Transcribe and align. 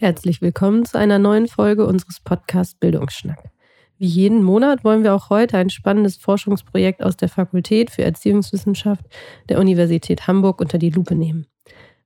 Herzlich 0.00 0.40
willkommen 0.40 0.86
zu 0.86 0.98
einer 0.98 1.18
neuen 1.18 1.46
Folge 1.46 1.86
unseres 1.86 2.20
Podcasts 2.20 2.74
Bildungsschnack. 2.74 3.50
Wie 3.98 4.06
jeden 4.06 4.42
Monat 4.42 4.82
wollen 4.82 5.04
wir 5.04 5.14
auch 5.14 5.28
heute 5.28 5.58
ein 5.58 5.68
spannendes 5.68 6.16
Forschungsprojekt 6.16 7.02
aus 7.02 7.18
der 7.18 7.28
Fakultät 7.28 7.90
für 7.90 8.02
Erziehungswissenschaft 8.02 9.04
der 9.50 9.58
Universität 9.58 10.26
Hamburg 10.26 10.62
unter 10.62 10.78
die 10.78 10.88
Lupe 10.88 11.14
nehmen. 11.14 11.46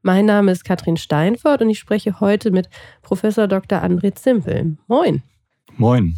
Mein 0.03 0.27
Name 0.27 0.51
ist 0.51 0.65
Katrin 0.65 0.97
Steinfort 0.97 1.63
und 1.63 1.71
ich 1.71 1.79
spreche 1.79 2.19
heute 2.19 2.51
mit 2.51 2.69
Professor 3.03 3.47
Dr. 3.47 3.83
André 3.83 4.13
Zimpel. 4.17 4.77
Moin. 4.89 5.23
Moin. 5.77 6.17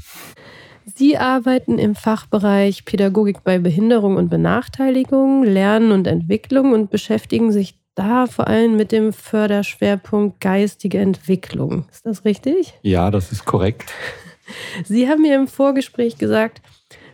Sie 0.95 1.19
arbeiten 1.19 1.79
im 1.79 1.97
Fachbereich 1.97 2.85
Pädagogik 2.85 3.43
bei 3.43 3.59
Behinderung 3.59 4.17
und 4.17 4.29
Benachteiligung, 4.29 5.43
Lernen 5.43 5.91
und 5.91 6.07
Entwicklung 6.07 6.73
und 6.73 6.91
beschäftigen 6.91 7.51
sich 7.51 7.77
da 7.97 8.27
vor 8.27 8.47
allem 8.47 8.77
mit 8.77 8.93
dem 8.93 9.13
Förderschwerpunkt 9.13 10.41
geistige 10.41 10.99
Entwicklung. 10.99 11.87
Ist 11.91 12.07
das 12.07 12.25
richtig? 12.25 12.75
Ja, 12.83 13.11
das 13.11 13.33
ist 13.33 13.45
korrekt. 13.45 13.93
Sie 14.85 15.09
haben 15.09 15.23
mir 15.23 15.35
im 15.35 15.49
Vorgespräch 15.49 16.19
gesagt, 16.19 16.63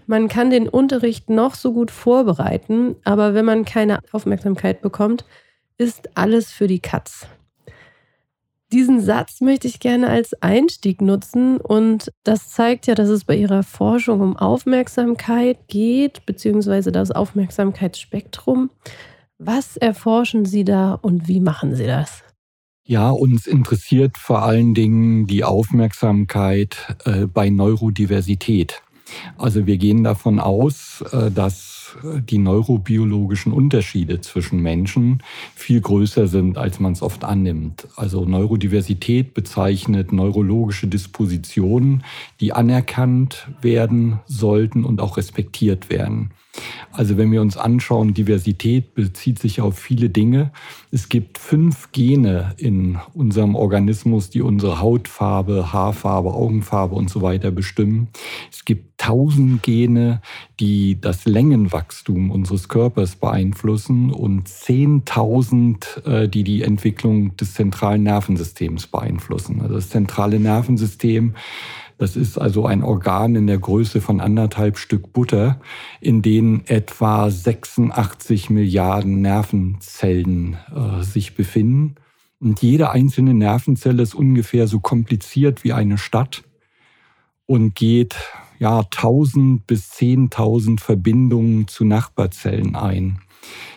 man 0.07 0.29
kann 0.29 0.51
den 0.51 0.69
Unterricht 0.69 1.31
noch 1.31 1.55
so 1.55 1.73
gut 1.73 1.91
vorbereiten, 1.91 2.97
aber 3.05 3.33
wenn 3.33 3.47
man 3.47 3.65
keine 3.65 4.01
Aufmerksamkeit 4.13 4.83
bekommt, 4.83 5.25
ist 5.79 6.11
alles 6.15 6.53
für 6.53 6.67
die 6.67 6.81
Katz. 6.81 7.27
Diesen 8.83 9.01
Satz 9.01 9.41
möchte 9.41 9.69
ich 9.69 9.79
gerne 9.79 10.09
als 10.09 10.35
Einstieg 10.43 11.01
nutzen 11.01 11.59
und 11.59 12.11
das 12.25 12.49
zeigt 12.49 12.89
ja, 12.89 12.97
dass 12.97 13.09
es 13.11 13.25
bei 13.25 13.37
Ihrer 13.37 13.63
Forschung 13.63 14.21
um 14.21 14.37
Aufmerksamkeit 14.37 15.69
geht, 15.69 16.27
beziehungsweise 16.27 16.91
das 16.91 17.13
Aufmerksamkeitsspektrum. 17.13 18.71
Was 19.39 19.77
erforschen 19.77 20.47
Sie 20.47 20.65
da 20.65 20.95
und 20.95 21.29
wie 21.29 21.39
machen 21.39 21.77
Sie 21.77 21.87
das? 21.87 22.25
Ja, 22.85 23.11
uns 23.11 23.47
interessiert 23.47 24.19
vor 24.19 24.43
allen 24.43 24.75
Dingen 24.75 25.29
die 25.29 25.45
Aufmerksamkeit 25.45 26.97
äh, 27.05 27.27
bei 27.27 27.51
Neurodiversität. 27.51 28.83
Also 29.39 29.69
wir 29.69 29.77
gehen 29.77 30.03
davon 30.03 30.41
aus, 30.41 31.05
äh, 31.13 31.31
dass 31.31 31.82
die 32.03 32.39
neurobiologischen 32.39 33.53
Unterschiede 33.53 34.21
zwischen 34.21 34.61
Menschen 34.61 35.23
viel 35.55 35.81
größer 35.81 36.27
sind, 36.27 36.59
als 36.59 36.81
man 36.81 36.93
es 36.93 37.03
oft 37.03 37.25
annimmt. 37.25 37.87
Also 37.97 38.25
Neurodiversität 38.25 39.35
bezeichnet 39.35 40.13
neurologische 40.13 40.87
Dispositionen, 40.87 42.05
die 42.41 42.53
anerkannt 42.53 43.49
werden 43.61 44.21
sollten 44.27 44.85
und 44.85 45.01
auch 45.01 45.17
respektiert 45.17 45.91
werden. 45.91 46.33
Also 46.93 47.17
wenn 47.17 47.33
wir 47.33 47.41
uns 47.41 47.57
anschauen, 47.57 48.13
Diversität 48.13 48.95
bezieht 48.95 49.39
sich 49.39 49.63
auf 49.63 49.79
viele 49.79 50.11
Dinge. 50.11 50.53
Es 50.91 51.09
gibt 51.09 51.39
fünf 51.39 51.91
Gene 51.93 52.55
in 52.59 52.99
unserem 53.15 53.55
Organismus, 53.55 54.29
die 54.29 54.43
unsere 54.43 54.81
Hautfarbe, 54.81 55.73
Haarfarbe, 55.73 56.35
Augenfarbe 56.35 56.95
und 56.95 57.09
so 57.09 57.23
weiter 57.23 57.51
bestimmen. 57.51 58.09
Es 58.51 58.67
gibt 58.67 58.99
tausend 58.99 59.63
Gene, 59.63 60.21
die 60.61 61.01
das 61.01 61.25
Längenwachstum 61.25 62.31
unseres 62.31 62.69
Körpers 62.69 63.17
beeinflussen 63.17 64.11
und 64.13 64.47
zehntausend, 64.47 66.03
äh, 66.05 66.29
die 66.29 66.45
die 66.45 66.63
Entwicklung 66.63 67.37
des 67.39 67.55
zentralen 67.55 68.03
Nervensystems 68.03 68.87
beeinflussen. 68.87 69.63
Also 69.63 69.77
das 69.77 69.89
zentrale 69.89 70.39
Nervensystem 70.39 71.35
das 71.99 72.17
ist 72.17 72.39
also 72.39 72.67
ein 72.67 72.83
Organ 72.83 73.35
in 73.35 73.47
der 73.47 73.59
Größe 73.59 74.01
von 74.01 74.21
anderthalb 74.21 74.79
Stück 74.79 75.13
Butter, 75.13 75.61
in 76.01 76.23
denen 76.23 76.67
etwa 76.67 77.31
86 77.31 78.51
Milliarden 78.51 79.21
Nervenzellen 79.21 80.57
äh, 80.75 81.03
sich 81.03 81.35
befinden. 81.35 81.97
Und 82.41 82.61
jede 82.61 82.91
einzelne 82.91 83.35
Nervenzelle 83.35 84.03
ist 84.03 84.15
ungefähr 84.15 84.67
so 84.67 84.81
kompliziert 84.81 85.63
wie 85.63 85.73
eine 85.73 85.97
Stadt 85.97 86.43
und 87.47 87.75
geht 87.75 88.17
ja 88.59 88.81
1000 88.81 89.67
bis 89.67 89.93
10.000 89.93 90.81
Verbindungen 90.81 91.69
zu 91.69 91.85
Nachbarzellen 91.85 92.75
ein. 92.75 93.21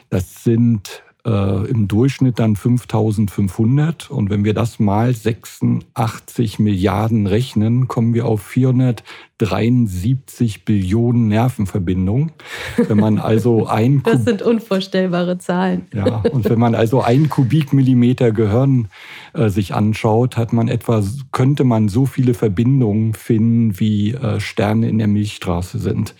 Das 0.09 0.43
sind 0.43 1.03
äh, 1.25 1.69
im 1.69 1.87
Durchschnitt 1.87 2.39
dann 2.39 2.55
5500. 2.55 4.09
Und 4.11 4.29
wenn 4.29 4.45
wir 4.45 4.53
das 4.53 4.79
mal 4.79 5.11
86 5.13 6.59
Milliarden 6.59 7.25
rechnen, 7.27 7.87
kommen 7.87 8.13
wir 8.13 8.25
auf 8.25 8.41
473 8.43 10.65
Billionen 10.65 11.27
Nervenverbindungen. 11.27 12.31
Wenn 12.77 12.97
man 12.97 13.19
also 13.19 13.67
ein 13.71 14.03
das 14.03 14.23
sind 14.23 14.43
unvorstellbare 14.43 15.37
Zahlen. 15.39 15.87
Ja, 15.93 16.23
und 16.31 16.49
wenn 16.49 16.59
man 16.59 16.75
also 16.75 17.01
ein 17.01 17.29
Kubikmillimeter 17.29 18.31
Gehirn 18.31 18.87
äh, 19.33 19.49
sich 19.49 19.73
anschaut, 19.73 20.37
hat 20.37 20.53
man 20.53 20.67
etwa, 20.67 21.03
könnte 21.31 21.63
man 21.63 21.89
so 21.89 22.05
viele 22.05 22.35
Verbindungen 22.35 23.15
finden, 23.15 23.79
wie 23.79 24.13
äh, 24.13 24.39
Sterne 24.39 24.87
in 24.89 24.99
der 24.99 25.07
Milchstraße 25.07 25.79
sind. 25.79 26.13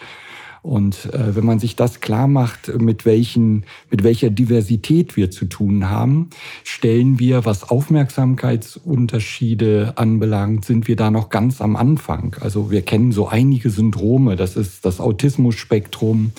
Und 0.65 1.13
äh, 1.13 1.35
wenn 1.35 1.45
man 1.45 1.59
sich 1.59 1.75
das 1.75 2.01
klar 2.01 2.27
macht, 2.27 2.75
mit, 2.81 3.05
welchen, 3.05 3.65
mit 3.91 4.03
welcher 4.03 4.31
Diversität 4.31 5.15
wir 5.15 5.29
zu 5.29 5.45
tun 5.45 5.91
haben, 5.91 6.31
stellen 6.63 7.19
wir, 7.19 7.45
was 7.45 7.69
Aufmerksamkeitsunterschiede 7.69 9.93
anbelangt, 9.95 10.65
sind 10.65 10.87
wir 10.87 10.95
da 10.95 11.11
noch 11.11 11.29
ganz 11.29 11.61
am 11.61 11.75
Anfang. 11.75 12.35
Also 12.41 12.71
wir 12.71 12.81
kennen 12.81 13.11
so 13.11 13.27
einige 13.27 13.69
Syndrome. 13.69 14.35
Das 14.35 14.55
ist 14.55 14.85
das 14.85 14.99
Autismus-Spektrum, 14.99 16.31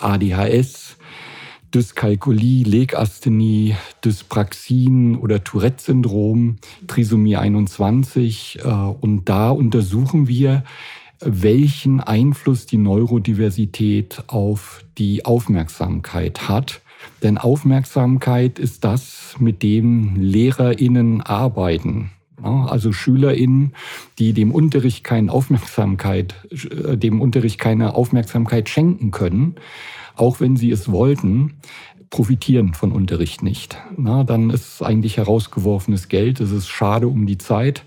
ADHS, 0.00 0.96
Dyskalkulie, 1.72 2.64
Legasthenie, 2.64 3.76
Dyspraxien 4.04 5.16
oder 5.16 5.44
Tourette-Syndrom, 5.44 6.56
Trisomie 6.88 7.36
21. 7.36 8.58
Äh, 8.64 8.66
und 8.66 9.28
da 9.28 9.50
untersuchen 9.50 10.26
wir, 10.26 10.64
welchen 11.20 12.00
Einfluss 12.00 12.66
die 12.66 12.78
Neurodiversität 12.78 14.24
auf 14.28 14.84
die 14.98 15.24
Aufmerksamkeit 15.24 16.48
hat. 16.48 16.80
Denn 17.22 17.38
Aufmerksamkeit 17.38 18.58
ist 18.58 18.84
das, 18.84 19.36
mit 19.38 19.62
dem 19.62 20.16
Lehrerinnen 20.16 21.20
arbeiten. 21.20 22.10
Also 22.42 22.92
SchülerInnen, 22.92 23.74
die 24.18 24.32
dem 24.32 24.52
Unterricht 24.52 25.02
keine 25.02 25.32
Aufmerksamkeit, 25.32 26.34
äh, 26.50 26.96
dem 26.96 27.20
Unterricht 27.20 27.58
keine 27.58 27.94
Aufmerksamkeit 27.94 28.68
schenken 28.68 29.10
können, 29.10 29.56
auch 30.14 30.40
wenn 30.40 30.56
sie 30.56 30.70
es 30.70 30.90
wollten, 30.90 31.54
profitieren 32.10 32.74
von 32.74 32.92
Unterricht 32.92 33.42
nicht. 33.42 33.76
Na, 33.96 34.24
dann 34.24 34.50
ist 34.50 34.74
es 34.74 34.82
eigentlich 34.82 35.16
herausgeworfenes 35.16 36.08
Geld, 36.08 36.40
es 36.40 36.52
ist 36.52 36.68
schade 36.68 37.08
um 37.08 37.26
die 37.26 37.38
Zeit 37.38 37.84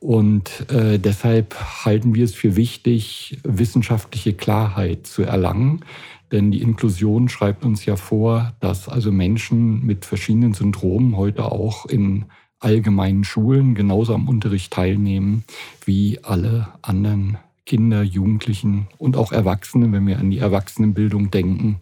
und 0.00 0.70
äh, 0.70 0.98
deshalb 0.98 1.54
halten 1.84 2.14
wir 2.14 2.24
es 2.24 2.34
für 2.34 2.56
wichtig, 2.56 3.38
wissenschaftliche 3.44 4.32
Klarheit 4.32 5.06
zu 5.06 5.22
erlangen. 5.22 5.84
Denn 6.32 6.50
die 6.50 6.62
Inklusion 6.62 7.28
schreibt 7.28 7.64
uns 7.64 7.84
ja 7.84 7.96
vor, 7.96 8.54
dass 8.60 8.88
also 8.88 9.12
Menschen 9.12 9.84
mit 9.84 10.06
verschiedenen 10.06 10.54
Syndromen 10.54 11.16
heute 11.16 11.44
auch 11.44 11.84
in 11.86 12.24
allgemeinen 12.60 13.24
Schulen 13.24 13.74
genauso 13.74 14.14
am 14.14 14.28
Unterricht 14.28 14.72
teilnehmen 14.72 15.44
wie 15.84 16.18
alle 16.22 16.68
anderen 16.80 17.38
Kinder, 17.66 18.02
Jugendlichen 18.02 18.88
und 18.96 19.16
auch 19.16 19.32
Erwachsene, 19.32 19.92
wenn 19.92 20.06
wir 20.06 20.18
an 20.18 20.30
die 20.30 20.38
Erwachsenenbildung 20.38 21.30
denken, 21.30 21.80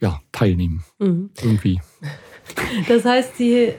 ja, 0.00 0.20
teilnehmen. 0.32 0.84
Mhm. 0.98 1.30
Irgendwie. 1.40 1.80
Das 2.88 3.04
heißt, 3.04 3.36
Sie 3.36 3.74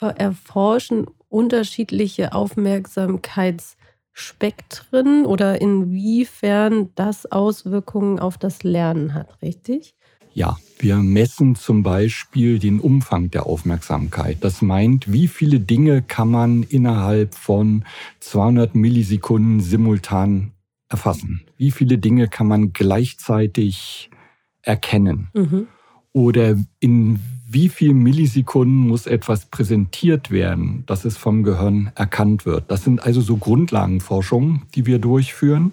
erforschen 0.00 1.06
unterschiedliche 1.30 2.34
Aufmerksamkeitsspektren 2.34 5.24
oder 5.24 5.60
inwiefern 5.60 6.90
das 6.94 7.30
Auswirkungen 7.30 8.18
auf 8.18 8.36
das 8.36 8.62
Lernen 8.62 9.14
hat, 9.14 9.40
richtig? 9.40 9.94
Ja, 10.32 10.56
wir 10.78 10.96
messen 10.96 11.56
zum 11.56 11.82
Beispiel 11.82 12.58
den 12.58 12.80
Umfang 12.80 13.30
der 13.30 13.46
Aufmerksamkeit. 13.46 14.38
Das 14.42 14.62
meint, 14.62 15.12
wie 15.12 15.28
viele 15.28 15.60
Dinge 15.60 16.02
kann 16.02 16.30
man 16.30 16.62
innerhalb 16.62 17.34
von 17.34 17.84
200 18.20 18.74
Millisekunden 18.74 19.60
simultan 19.60 20.52
erfassen? 20.88 21.42
Wie 21.56 21.70
viele 21.70 21.98
Dinge 21.98 22.28
kann 22.28 22.46
man 22.46 22.72
gleichzeitig 22.72 24.10
erkennen? 24.62 25.28
Mhm. 25.34 25.68
Oder 26.12 26.56
in 26.80 27.20
wie 27.52 27.68
viel 27.68 27.94
Millisekunden 27.94 28.86
muss 28.86 29.06
etwas 29.06 29.46
präsentiert 29.46 30.30
werden, 30.30 30.84
dass 30.86 31.04
es 31.04 31.16
vom 31.16 31.42
Gehirn 31.42 31.90
erkannt 31.96 32.46
wird. 32.46 32.70
Das 32.70 32.84
sind 32.84 33.02
also 33.04 33.20
so 33.20 33.36
Grundlagenforschungen, 33.36 34.62
die 34.76 34.86
wir 34.86 35.00
durchführen. 35.00 35.72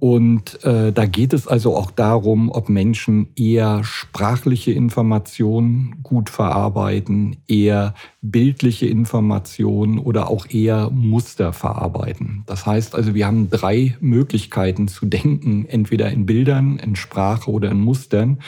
Und 0.00 0.64
äh, 0.64 0.92
da 0.92 1.06
geht 1.06 1.32
es 1.32 1.48
also 1.48 1.76
auch 1.76 1.90
darum, 1.90 2.50
ob 2.50 2.68
Menschen 2.68 3.28
eher 3.36 3.82
sprachliche 3.82 4.70
Informationen 4.72 6.00
gut 6.02 6.30
verarbeiten, 6.30 7.38
eher 7.48 7.94
bildliche 8.22 8.86
Informationen 8.86 9.98
oder 9.98 10.30
auch 10.30 10.46
eher 10.48 10.90
Muster 10.90 11.52
verarbeiten. 11.52 12.44
Das 12.46 12.64
heißt 12.66 12.94
also, 12.94 13.14
wir 13.14 13.26
haben 13.26 13.50
drei 13.50 13.96
Möglichkeiten 14.00 14.86
zu 14.86 15.06
denken, 15.06 15.66
entweder 15.66 16.10
in 16.10 16.26
Bildern, 16.26 16.78
in 16.78 16.94
Sprache 16.94 17.50
oder 17.50 17.70
in 17.70 17.80
Mustern. 17.80 18.38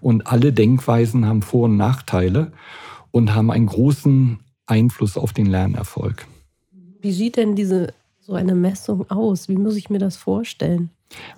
Und 0.00 0.26
alle 0.26 0.52
Denkweisen 0.52 1.26
haben 1.26 1.42
Vor- 1.42 1.64
und 1.64 1.76
Nachteile 1.76 2.52
und 3.10 3.34
haben 3.34 3.50
einen 3.50 3.66
großen 3.66 4.38
Einfluss 4.66 5.18
auf 5.18 5.32
den 5.32 5.46
Lernerfolg. 5.46 6.26
Wie 7.00 7.12
sieht 7.12 7.36
denn 7.36 7.54
diese 7.54 7.92
so 8.26 8.32
eine 8.34 8.54
Messung 8.54 9.10
aus? 9.10 9.48
Wie 9.48 9.56
muss 9.56 9.76
ich 9.76 9.90
mir 9.90 9.98
das 9.98 10.16
vorstellen? 10.16 10.90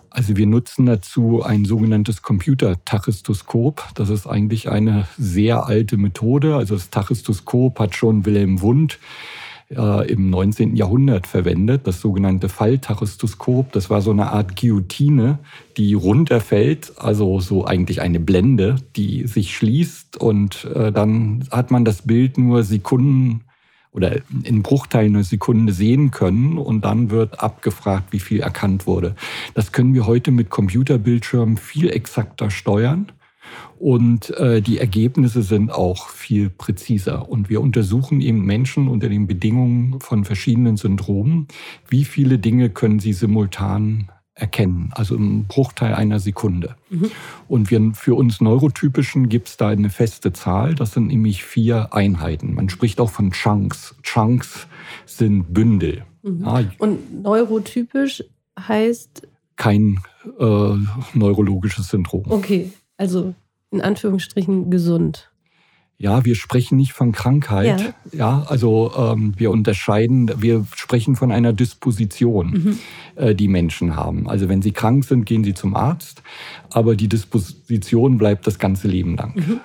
Also 0.08 0.36
wir 0.36 0.46
nutzen 0.46 0.86
dazu 0.86 1.42
ein 1.42 1.64
sogenanntes 1.64 2.22
Computertachistoskop. 2.22 3.82
Das 3.94 4.08
ist 4.08 4.26
eigentlich 4.26 4.70
eine 4.70 5.06
sehr 5.18 5.66
alte 5.66 5.96
Methode. 5.96 6.56
Also 6.56 6.74
das 6.74 6.90
Tachistoskop 6.90 7.78
hat 7.80 7.96
schon 7.96 8.24
Wilhelm 8.24 8.60
Wundt 8.62 8.98
äh, 9.68 10.10
im 10.10 10.30
19. 10.30 10.76
Jahrhundert 10.76 11.26
verwendet, 11.26 11.86
das 11.88 12.00
sogenannte 12.00 12.48
Falltachistoskop. 12.48 13.72
Das 13.72 13.90
war 13.90 14.00
so 14.00 14.12
eine 14.12 14.30
Art 14.30 14.58
Guillotine, 14.58 15.40
die 15.76 15.92
runterfällt, 15.94 16.92
also 16.98 17.40
so 17.40 17.66
eigentlich 17.66 18.00
eine 18.00 18.20
Blende, 18.20 18.76
die 18.94 19.26
sich 19.26 19.56
schließt 19.56 20.16
und 20.18 20.64
äh, 20.66 20.92
dann 20.92 21.48
hat 21.50 21.72
man 21.72 21.84
das 21.84 22.02
Bild 22.02 22.38
nur 22.38 22.62
Sekunden 22.62 23.42
oder 23.96 24.20
in 24.44 24.62
Bruchteilen 24.62 25.16
einer 25.16 25.24
Sekunde 25.24 25.72
sehen 25.72 26.10
können 26.10 26.58
und 26.58 26.84
dann 26.84 27.10
wird 27.10 27.40
abgefragt, 27.40 28.12
wie 28.12 28.20
viel 28.20 28.40
erkannt 28.40 28.86
wurde. 28.86 29.16
Das 29.54 29.72
können 29.72 29.94
wir 29.94 30.06
heute 30.06 30.30
mit 30.30 30.50
Computerbildschirmen 30.50 31.56
viel 31.56 31.88
exakter 31.88 32.50
steuern. 32.50 33.10
Und 33.78 34.30
äh, 34.38 34.60
die 34.60 34.78
Ergebnisse 34.78 35.42
sind 35.42 35.70
auch 35.70 36.08
viel 36.08 36.50
präziser. 36.50 37.28
Und 37.28 37.48
wir 37.48 37.60
untersuchen 37.60 38.20
eben 38.20 38.44
Menschen 38.44 38.88
unter 38.88 39.08
den 39.08 39.26
Bedingungen 39.26 40.00
von 40.00 40.24
verschiedenen 40.24 40.76
Syndromen, 40.76 41.46
wie 41.88 42.04
viele 42.04 42.38
Dinge 42.38 42.70
können 42.70 42.98
sie 42.98 43.12
simultan 43.12 44.10
erkennen, 44.36 44.90
also 44.92 45.16
im 45.16 45.46
Bruchteil 45.46 45.94
einer 45.94 46.20
Sekunde. 46.20 46.76
Mhm. 46.90 47.10
Und 47.48 47.70
wir, 47.70 47.92
für 47.94 48.14
uns 48.14 48.40
Neurotypischen 48.40 49.28
gibt 49.30 49.48
es 49.48 49.56
da 49.56 49.68
eine 49.68 49.88
feste 49.88 50.32
Zahl, 50.32 50.74
das 50.74 50.92
sind 50.92 51.08
nämlich 51.08 51.42
vier 51.42 51.94
Einheiten. 51.94 52.54
Man 52.54 52.68
spricht 52.68 53.00
auch 53.00 53.10
von 53.10 53.32
Chunks. 53.32 53.96
Chunks 54.02 54.68
sind 55.06 55.54
Bündel. 55.54 56.04
Mhm. 56.22 56.44
Ja. 56.44 56.64
Und 56.78 57.22
neurotypisch 57.22 58.24
heißt? 58.58 59.26
Kein 59.56 60.00
äh, 60.38 60.74
neurologisches 61.14 61.88
Syndrom. 61.88 62.24
Okay, 62.28 62.72
also 62.98 63.34
in 63.70 63.80
Anführungsstrichen 63.80 64.70
gesund. 64.70 65.30
Ja, 65.98 66.24
wir 66.24 66.34
sprechen 66.34 66.76
nicht 66.76 66.92
von 66.92 67.12
Krankheit. 67.12 67.94
Ja, 68.12 68.18
ja 68.18 68.46
also 68.48 68.92
ähm, 68.96 69.32
wir 69.36 69.50
unterscheiden, 69.50 70.30
wir 70.42 70.66
sprechen 70.74 71.16
von 71.16 71.32
einer 71.32 71.52
Disposition, 71.54 72.50
mhm. 72.50 72.78
äh, 73.16 73.34
die 73.34 73.48
Menschen 73.48 73.96
haben. 73.96 74.28
Also 74.28 74.48
wenn 74.48 74.60
sie 74.60 74.72
krank 74.72 75.04
sind, 75.04 75.24
gehen 75.24 75.42
sie 75.42 75.54
zum 75.54 75.74
Arzt, 75.74 76.22
aber 76.70 76.96
die 76.96 77.08
Disposition 77.08 78.18
bleibt 78.18 78.46
das 78.46 78.58
ganze 78.58 78.88
Leben 78.88 79.16
lang. 79.16 79.34
Mhm. 79.36 79.60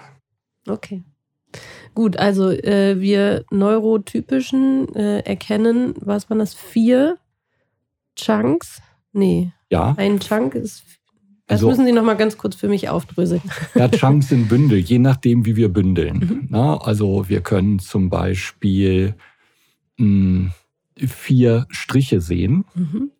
Okay. 0.67 1.03
Gut, 1.93 2.15
also 2.15 2.49
äh, 2.49 3.01
wir 3.01 3.43
Neurotypischen 3.51 4.95
äh, 4.95 5.19
erkennen, 5.19 5.95
was 5.99 6.29
waren 6.29 6.39
das? 6.39 6.53
Vier 6.53 7.17
Chunks? 8.15 8.81
Nee. 9.11 9.51
Ja. 9.69 9.93
Ein 9.97 10.19
Chunk 10.19 10.55
ist 10.55 10.83
das 11.51 11.59
also, 11.59 11.67
müssen 11.67 11.85
Sie 11.85 11.91
noch 11.91 12.03
mal 12.03 12.15
ganz 12.15 12.37
kurz 12.37 12.55
für 12.55 12.69
mich 12.69 12.87
aufdröseln. 12.87 13.41
Ja, 13.75 13.89
Chunks 13.89 14.29
sind 14.29 14.47
Bündel, 14.47 14.79
je 14.79 14.99
nachdem, 14.99 15.45
wie 15.45 15.57
wir 15.57 15.67
bündeln. 15.67 16.17
Mhm. 16.17 16.47
Na, 16.49 16.77
also 16.77 17.27
wir 17.27 17.41
können 17.41 17.79
zum 17.79 18.09
Beispiel 18.09 19.15
mh, 19.97 20.05
hm, 20.05 20.51
vier 20.95 21.67
Striche 21.69 22.21
sehen. 22.21 22.63
Mhm. 22.73 23.11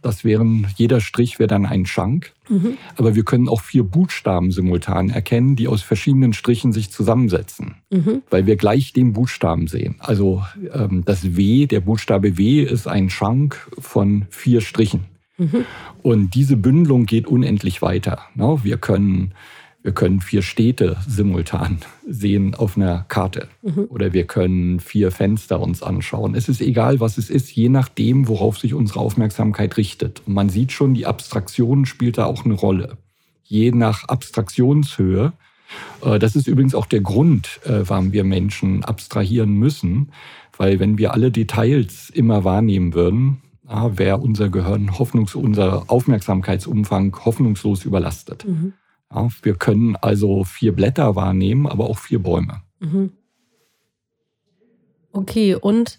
Das 0.00 0.24
wären, 0.24 0.68
jeder 0.76 1.00
Strich 1.00 1.40
wäre 1.40 1.48
dann 1.48 1.66
ein 1.66 1.84
Chunk. 1.84 2.32
Mhm. 2.48 2.76
Aber 2.96 3.14
wir 3.14 3.24
können 3.24 3.48
auch 3.48 3.60
vier 3.60 3.82
Buchstaben 3.82 4.52
simultan 4.52 5.10
erkennen, 5.10 5.56
die 5.56 5.66
aus 5.66 5.82
verschiedenen 5.82 6.32
Strichen 6.32 6.72
sich 6.72 6.90
zusammensetzen, 6.90 7.76
mhm. 7.90 8.22
weil 8.30 8.46
wir 8.46 8.56
gleich 8.56 8.92
den 8.92 9.12
Buchstaben 9.12 9.66
sehen. 9.66 9.96
Also 9.98 10.44
ähm, 10.72 11.02
das 11.04 11.36
W, 11.36 11.66
der 11.66 11.80
Buchstabe 11.80 12.38
W 12.38 12.62
ist 12.62 12.86
ein 12.86 13.08
Chunk 13.08 13.68
von 13.78 14.26
vier 14.30 14.60
Strichen. 14.60 15.04
Mhm. 15.38 15.64
Und 16.02 16.34
diese 16.34 16.56
Bündelung 16.56 17.06
geht 17.06 17.26
unendlich 17.26 17.82
weiter. 17.82 18.20
Ne? 18.34 18.58
Wir 18.62 18.78
können, 18.78 19.32
wir 19.82 19.92
können 19.92 20.20
vier 20.20 20.42
Städte 20.42 20.96
simultan 21.06 21.78
sehen 22.08 22.54
auf 22.54 22.76
einer 22.76 23.04
Karte. 23.08 23.48
Mhm. 23.62 23.86
Oder 23.88 24.12
wir 24.12 24.26
können 24.26 24.80
vier 24.80 25.10
Fenster 25.10 25.60
uns 25.60 25.82
anschauen. 25.82 26.34
Es 26.34 26.48
ist 26.48 26.60
egal, 26.60 27.00
was 27.00 27.18
es 27.18 27.30
ist, 27.30 27.50
je 27.50 27.68
nachdem, 27.68 28.28
worauf 28.28 28.58
sich 28.58 28.74
unsere 28.74 29.00
Aufmerksamkeit 29.00 29.76
richtet. 29.76 30.22
Und 30.26 30.34
man 30.34 30.48
sieht 30.48 30.72
schon, 30.72 30.94
die 30.94 31.06
Abstraktion 31.06 31.86
spielt 31.86 32.18
da 32.18 32.24
auch 32.24 32.44
eine 32.44 32.54
Rolle. 32.54 32.96
Je 33.44 33.70
nach 33.70 34.08
Abstraktionshöhe 34.08 35.32
äh, 36.02 36.18
das 36.18 36.36
ist 36.36 36.46
übrigens 36.46 36.74
auch 36.74 36.86
der 36.86 37.00
Grund, 37.00 37.60
äh, 37.64 37.82
warum 37.86 38.12
wir 38.12 38.24
Menschen 38.24 38.84
abstrahieren 38.84 39.54
müssen, 39.54 40.12
weil 40.56 40.80
wenn 40.80 40.98
wir 40.98 41.12
alle 41.12 41.30
Details 41.30 42.10
immer 42.10 42.44
wahrnehmen 42.44 42.94
würden, 42.94 43.42
ja, 43.68 43.98
wäre 43.98 44.18
unser 44.18 44.48
Gehirn 44.48 44.98
hoffnungs 44.98 45.34
unser 45.34 45.90
Aufmerksamkeitsumfang 45.90 47.16
hoffnungslos 47.24 47.84
überlastet. 47.84 48.46
Mhm. 48.46 48.74
Ja, 49.12 49.28
wir 49.42 49.54
können 49.54 49.96
also 49.96 50.44
vier 50.44 50.74
Blätter 50.74 51.16
wahrnehmen, 51.16 51.66
aber 51.66 51.88
auch 51.88 51.98
vier 51.98 52.20
Bäume. 52.20 52.62
Mhm. 52.80 53.12
Okay, 55.12 55.54
und 55.54 55.98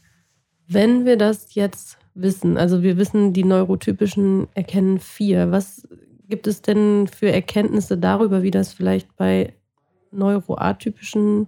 wenn 0.67 1.05
wir 1.05 1.17
das 1.17 1.55
jetzt 1.55 1.97
wissen, 2.13 2.57
also 2.57 2.83
wir 2.83 2.97
wissen, 2.97 3.33
die 3.33 3.43
Neurotypischen 3.43 4.47
erkennen 4.53 4.99
vier, 4.99 5.51
was 5.51 5.87
gibt 6.27 6.47
es 6.47 6.61
denn 6.61 7.07
für 7.07 7.31
Erkenntnisse 7.31 7.97
darüber, 7.97 8.43
wie 8.43 8.51
das 8.51 8.73
vielleicht 8.73 9.15
bei 9.15 9.53
neuroatypischen 10.11 11.47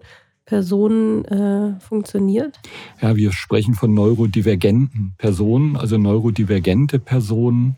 Personen 0.49 1.25
äh, 1.25 1.79
funktioniert? 1.79 2.59
Ja, 2.99 3.15
wir 3.15 3.31
sprechen 3.33 3.75
von 3.75 3.93
neurodivergenten 3.93 5.13
Personen, 5.19 5.77
also 5.77 5.99
neurodivergente 5.99 6.97
Personen. 6.97 7.75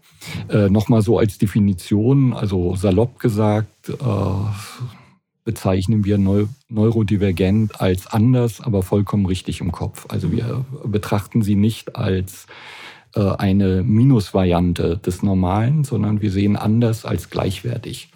Äh, 0.48 0.70
Nochmal 0.70 1.02
so 1.02 1.20
als 1.20 1.38
Definition, 1.38 2.32
also 2.32 2.78
salopp 2.78 3.20
gesagt, 3.20 3.90
äh, 3.90 3.94
bezeichnen 5.44 6.06
wir 6.06 6.18
Neu 6.18 6.46
neurodivergent 6.70 7.82
als 7.82 8.08
anders, 8.08 8.62
aber 8.62 8.84
vollkommen 8.84 9.26
richtig 9.26 9.60
im 9.60 9.74
Kopf. 9.74 10.06
Also 10.08 10.32
wir 10.32 10.64
betrachten 10.86 11.42
sie 11.42 11.56
nicht 11.56 11.98
als 11.98 12.48
äh, 13.16 13.20
eine 13.20 13.84
Minusvariante 13.84 14.96
des 14.98 15.24
Normalen, 15.24 15.84
sondern 15.84 16.22
wir 16.22 16.32
sehen 16.32 16.56
anders 16.56 17.04
als 17.04 17.30
gleichwertig 17.30 18.12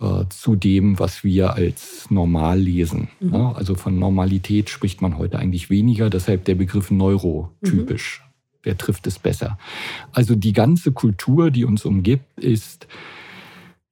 äh, 0.00 0.24
zu 0.28 0.56
dem, 0.56 0.98
was 0.98 1.24
wir 1.24 1.54
als 1.54 2.10
normal 2.10 2.58
lesen. 2.58 3.08
Mhm. 3.20 3.34
Ja, 3.34 3.52
also 3.52 3.74
von 3.74 3.98
Normalität 3.98 4.68
spricht 4.70 5.00
man 5.00 5.18
heute 5.18 5.38
eigentlich 5.38 5.70
weniger, 5.70 6.10
deshalb 6.10 6.44
der 6.44 6.54
Begriff 6.54 6.90
neurotypisch, 6.90 8.22
mhm. 8.22 8.62
der 8.64 8.78
trifft 8.78 9.06
es 9.06 9.18
besser. 9.18 9.58
Also 10.12 10.34
die 10.34 10.52
ganze 10.52 10.92
Kultur, 10.92 11.50
die 11.50 11.64
uns 11.64 11.84
umgibt, 11.84 12.38
ist 12.38 12.86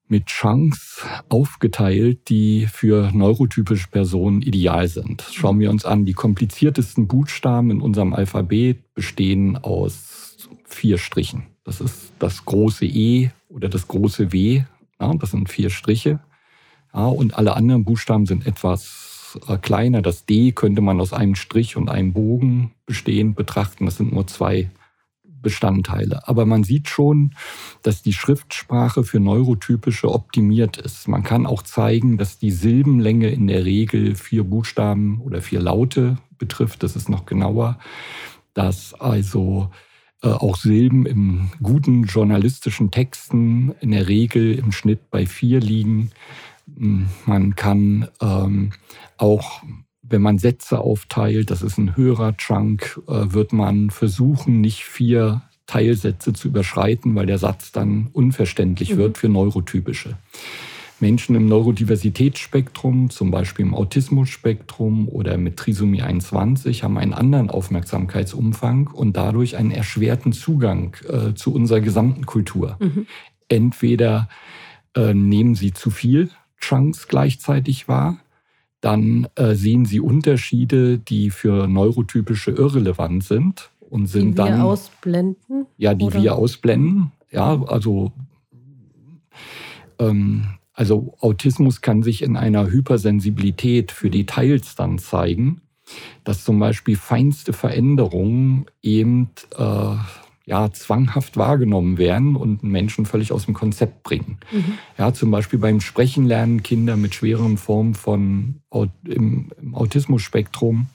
mit 0.07 0.27
Chunks 0.27 1.05
aufgeteilt, 1.29 2.29
die 2.29 2.67
für 2.71 3.11
neurotypische 3.13 3.89
Personen 3.89 4.43
ideal 4.43 4.87
sind. 4.89 5.25
Schauen 5.33 5.59
wir 5.59 5.71
uns 5.71 5.85
an, 5.85 6.05
die 6.05 6.13
kompliziertesten 6.13 7.09
Buchstaben 7.09 7.71
in 7.71 7.81
unserem 7.81 8.13
Alphabet 8.13 8.95
bestehen 8.95 9.57
aus 9.57 10.49
vier 10.67 10.99
Strichen. 10.99 11.45
Das 11.65 11.81
ist 11.81 12.13
das 12.19 12.45
große 12.45 12.85
E 12.85 13.31
oder 13.49 13.69
das 13.69 13.89
große 13.89 14.33
W 14.33 14.65
das 14.99 15.31
sind 15.31 15.49
vier 15.49 15.71
Striche. 15.71 16.21
Und 16.93 17.37
alle 17.37 17.57
anderen 17.57 17.85
Buchstaben 17.85 18.27
sind 18.27 18.47
etwas 18.47 19.15
äh, 19.49 19.57
kleiner. 19.59 20.03
Das 20.03 20.27
D 20.27 20.53
könnte 20.53 20.81
man 20.81 21.01
aus 21.01 21.13
einem 21.13 21.35
Strich 21.35 21.77
und 21.77 21.89
einem 21.89 22.13
Bogen 22.13 22.73
bestehend 22.87 23.37
betrachten. 23.37 23.87
Das 23.87 23.97
sind 23.97 24.13
nur 24.13 24.27
zwei 24.27 24.71
Bestandteile. 25.25 26.27
Aber 26.27 26.47
man 26.47 26.65
sieht 26.65 26.89
schon, 26.89 27.35
dass 27.83 28.03
die 28.03 28.13
Schriftsprache 28.13 29.05
für 29.05 29.21
Neurotypische 29.21 30.11
optimiert 30.11 30.77
ist. 30.79 31.07
Man 31.07 31.23
kann 31.23 31.47
auch 31.47 31.63
zeigen, 31.63 32.17
dass 32.17 32.39
die 32.39 32.51
Silbenlänge 32.51 33.29
in 33.29 33.47
der 33.47 33.65
Regel 33.65 34.15
vier 34.17 34.45
Buchstaben 34.45 35.21
oder 35.21 35.43
vier 35.43 35.61
Laute 35.61 36.19
betrifft. 36.39 36.83
Das 36.83 36.97
ist 36.97 37.09
noch 37.09 37.27
genauer. 37.27 37.79
Dass 38.55 38.95
also 38.95 39.71
auch 40.29 40.57
Silben 40.57 41.07
im 41.07 41.51
guten 41.63 42.05
journalistischen 42.05 42.91
Texten 42.91 43.75
in 43.81 43.91
der 43.91 44.09
Regel 44.09 44.55
im 44.59 44.73
Schnitt 44.73 45.11
bei 45.11 45.27
vier 45.27 45.61
liegen. 45.61 46.11
Hm, 46.77 47.07
man 47.27 47.55
kann 47.57 48.09
ähm, 48.21 48.73
auch, 49.17 49.63
wenn 50.03 50.23
man 50.23 50.39
Sätze 50.39 50.81
aufteilt, 50.81 51.51
das 51.51 51.63
ist 51.63 51.79
ein 51.79 51.97
höherer 51.97 52.37
Chunk, 52.37 53.01
äh, 53.07 53.33
wird 53.33 53.53
man 53.53 53.91
versuchen, 53.91 54.61
nicht 54.61 54.85
vier 54.85 55.43
Teilsätze 55.67 56.33
zu 56.33 56.49
überschreiten, 56.49 57.15
weil 57.15 57.27
der 57.27 57.39
Satz 57.39 57.73
dann 57.73 58.09
unverständlich 58.13 58.95
mhm. 58.95 58.97
wird 58.99 59.19
für 59.19 59.29
neurotypische. 59.29 60.17
Menschen 61.05 61.37
im 61.37 61.45
Neurodiversitätsspektrum, 61.49 63.11
zum 63.11 63.31
Beispiel 63.31 63.67
im 63.67 63.75
Autismusspektrum 63.75 65.07
oder 65.07 65.37
mit 65.37 65.59
Trisomie 65.59 66.01
21, 66.01 66.83
haben 66.83 66.97
einen 66.97 67.13
anderen 67.13 67.51
Aufmerksamkeitsumfang 67.51 68.87
und 68.87 69.15
dadurch 69.15 69.59
einen 69.59 69.71
erschwerten 69.71 70.33
Zugang 70.33 70.97
äh, 71.07 71.35
zu 71.35 71.53
unserer 71.53 71.83
gesamten 71.83 72.25
Kultur. 72.25 72.79
Mhm. 72.81 73.07
Entweder 73.49 74.31
äh, 74.97 75.13
nehmen 75.13 75.55
sie 75.55 75.75
zu 75.75 75.91
viel 75.91 76.31
Chunks 76.59 77.07
gleichzeitig 77.07 77.87
wahr, 77.87 78.17
dann 78.81 79.29
äh, 79.35 79.55
sehen 79.55 79.85
sie 79.85 80.01
Unterschiede, 80.01 80.97
die 80.97 81.29
für 81.29 81.69
neurotypische 81.69 82.51
irrelevant 82.51 83.25
sind 83.25 83.73
und 83.91 84.07
sind 84.07 84.39
die 84.39 84.39
wir 84.39 84.45
dann 84.47 84.63
ausblenden. 84.63 85.67
Ja, 85.77 85.93
die 85.93 86.07
oder? 86.07 86.23
wir 86.23 86.35
ausblenden. 86.35 87.13
Ja, 87.31 87.63
also 87.65 88.11
ähm, 89.99 90.47
also 90.75 91.17
Autismus 91.21 91.81
kann 91.81 92.03
sich 92.03 92.23
in 92.23 92.37
einer 92.37 92.67
Hypersensibilität 92.67 93.93
für 93.93 94.11
Details 94.11 94.75
dann 94.75 94.99
zeigen, 94.99 95.63
dass 96.25 96.45
zum 96.45 96.59
Beispiel 96.59 96.97
feinste 96.97 97.53
Veränderungen 97.53 98.67
eben 98.83 99.31
äh, 99.57 99.97
ja, 100.47 100.71
zwanghaft 100.73 101.37
wahrgenommen 101.37 101.97
werden 101.97 102.37
und 102.37 102.63
Menschen 102.63 103.07
völlig 103.07 103.33
aus 103.33 103.47
dem 103.47 103.55
Konzept 103.55 104.03
bringen. 104.03 104.39
Mhm. 104.53 104.79
Ja, 104.99 105.15
zum 105.15 105.31
Beispiel 105.31 105.59
beim 105.59 105.81
Sprechen 105.81 106.27
lernen 106.27 106.63
Kinder 106.63 106.97
mit 106.97 107.15
schweren 107.15 107.57
Formen 107.57 107.95
von 107.95 108.61
im, 109.05 109.53
im 109.61 109.75
Autismus-Spektrum 109.75 110.89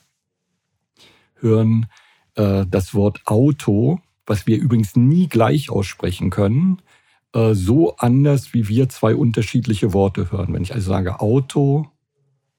hören 1.40 1.86
äh, 2.36 2.64
das 2.70 2.94
Wort 2.94 3.22
Auto, 3.24 3.98
was 4.26 4.46
wir 4.46 4.58
übrigens 4.58 4.94
nie 4.94 5.26
gleich 5.28 5.70
aussprechen 5.70 6.30
können, 6.30 6.80
äh, 7.34 7.54
so 7.54 7.96
anders, 7.96 8.54
wie 8.54 8.68
wir 8.68 8.88
zwei 8.88 9.14
unterschiedliche 9.14 9.92
Worte 9.92 10.30
hören. 10.32 10.52
Wenn 10.52 10.62
ich 10.62 10.74
also 10.74 10.90
sage 10.90 11.20
Auto 11.20 11.86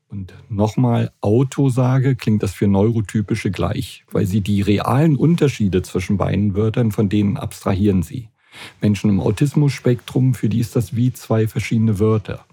und 0.08 0.34
nochmal 0.50 1.12
Auto 1.22 1.70
sage, 1.70 2.16
klingt 2.16 2.44
das 2.44 2.54
für 2.54 2.68
Neurotypische 2.68 3.52
gleich, 3.52 4.06
weil 4.12 4.26
sie 4.26 4.42
die 4.42 4.62
realen 4.62 5.16
Unterschiede 5.16 5.82
zwischen 5.82 6.18
beiden 6.18 6.56
Wörtern, 6.56 6.92
von 6.92 7.10
denen 7.10 7.38
abstrahieren 7.38 8.04
sie. 8.04 8.30
Menschen 8.82 9.10
im 9.10 9.20
Autismus-Spektrum, 9.20 10.34
für 10.34 10.50
die 10.50 10.60
ist 10.60 10.76
das 10.76 10.96
wie 10.96 11.14
zwei 11.14 11.48
verschiedene 11.48 12.00
Wörter. 12.00 12.46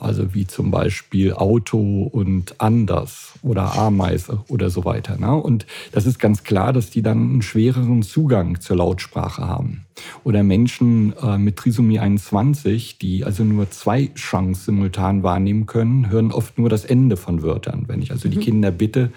Also 0.00 0.34
wie 0.34 0.46
zum 0.46 0.70
Beispiel 0.70 1.32
Auto 1.32 2.08
und 2.12 2.60
anders 2.60 3.34
oder 3.42 3.76
Ameise 3.76 4.44
oder 4.48 4.70
so 4.70 4.84
weiter. 4.84 5.16
Ne? 5.16 5.34
Und 5.34 5.66
das 5.92 6.06
ist 6.06 6.18
ganz 6.18 6.44
klar, 6.44 6.72
dass 6.72 6.90
die 6.90 7.02
dann 7.02 7.18
einen 7.18 7.42
schwereren 7.42 8.02
Zugang 8.02 8.60
zur 8.60 8.76
Lautsprache 8.76 9.46
haben. 9.46 9.86
Oder 10.22 10.42
Menschen 10.42 11.14
äh, 11.20 11.38
mit 11.38 11.56
Trisomie 11.56 11.98
21, 11.98 12.98
die 12.98 13.24
also 13.24 13.42
nur 13.42 13.70
zwei 13.70 14.10
Chunks 14.14 14.64
simultan 14.66 15.22
wahrnehmen 15.22 15.66
können, 15.66 16.10
hören 16.10 16.30
oft 16.30 16.58
nur 16.58 16.68
das 16.68 16.84
Ende 16.84 17.16
von 17.16 17.42
Wörtern. 17.42 17.84
Wenn 17.88 18.00
ich 18.00 18.12
also 18.12 18.28
die 18.28 18.36
mhm. 18.36 18.42
Kinder 18.42 18.70
bitte, 18.70 19.12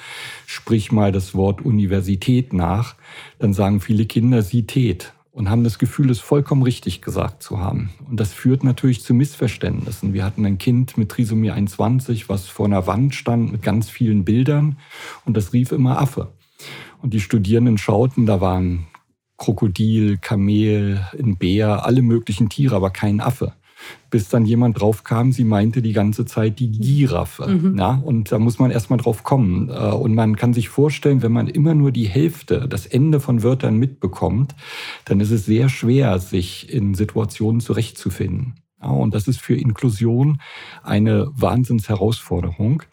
sprich 0.47 0.91
mal 0.91 1.11
das 1.11 1.35
Wort 1.35 1.61
Universität 1.61 2.53
nach, 2.53 2.95
dann 3.37 3.53
sagen 3.53 3.79
viele 3.79 4.05
Kinder 4.05 4.41
Sität 4.41 5.13
und 5.31 5.49
haben 5.49 5.63
das 5.63 5.79
Gefühl, 5.79 6.09
es 6.09 6.19
vollkommen 6.19 6.61
richtig 6.61 7.01
gesagt 7.01 7.41
zu 7.41 7.59
haben. 7.59 7.91
Und 8.09 8.19
das 8.19 8.33
führt 8.33 8.63
natürlich 8.63 9.01
zu 9.01 9.13
Missverständnissen. 9.13 10.13
Wir 10.13 10.25
hatten 10.25 10.45
ein 10.45 10.57
Kind 10.57 10.97
mit 10.97 11.09
Trisomie 11.09 11.51
21, 11.51 12.27
was 12.29 12.47
vor 12.47 12.65
einer 12.65 12.87
Wand 12.87 13.15
stand 13.15 13.51
mit 13.51 13.61
ganz 13.61 13.89
vielen 13.89 14.25
Bildern 14.25 14.77
und 15.25 15.37
das 15.37 15.53
rief 15.53 15.71
immer 15.71 15.99
Affe. 15.99 16.33
Und 17.01 17.13
die 17.13 17.21
Studierenden 17.21 17.77
schauten, 17.77 18.25
da 18.25 18.41
waren 18.41 18.87
Krokodil, 19.37 20.17
Kamel, 20.17 21.05
ein 21.17 21.37
Bär, 21.37 21.85
alle 21.85 22.03
möglichen 22.03 22.49
Tiere, 22.49 22.75
aber 22.75 22.91
kein 22.91 23.21
Affe 23.21 23.53
bis 24.09 24.29
dann 24.29 24.45
jemand 24.45 24.79
drauf 24.79 25.03
kam, 25.03 25.31
sie 25.31 25.43
meinte 25.43 25.81
die 25.81 25.93
ganze 25.93 26.25
Zeit 26.25 26.59
die 26.59 26.71
Giraffe. 26.71 27.47
Mhm. 27.47 27.77
Ja, 27.77 28.01
und 28.03 28.31
da 28.31 28.39
muss 28.39 28.59
man 28.59 28.71
erstmal 28.71 28.99
drauf 28.99 29.23
kommen. 29.23 29.69
Äh, 29.69 29.73
und 29.73 30.13
man 30.13 30.35
kann 30.35 30.53
sich 30.53 30.69
vorstellen, 30.69 31.21
wenn 31.21 31.31
man 31.31 31.47
immer 31.47 31.73
nur 31.73 31.91
die 31.91 32.07
Hälfte, 32.07 32.67
das 32.67 32.85
Ende 32.85 33.19
von 33.19 33.43
Wörtern 33.43 33.77
mitbekommt, 33.77 34.55
dann 35.05 35.19
ist 35.19 35.31
es 35.31 35.45
sehr 35.45 35.69
schwer, 35.69 36.19
sich 36.19 36.71
in 36.71 36.93
Situationen 36.93 37.61
zurechtzufinden. 37.61 38.55
Ja, 38.81 38.89
und 38.89 39.13
das 39.13 39.27
ist 39.27 39.41
für 39.41 39.55
Inklusion 39.55 40.41
eine 40.83 41.29
Wahnsinnsherausforderung. 41.33 42.83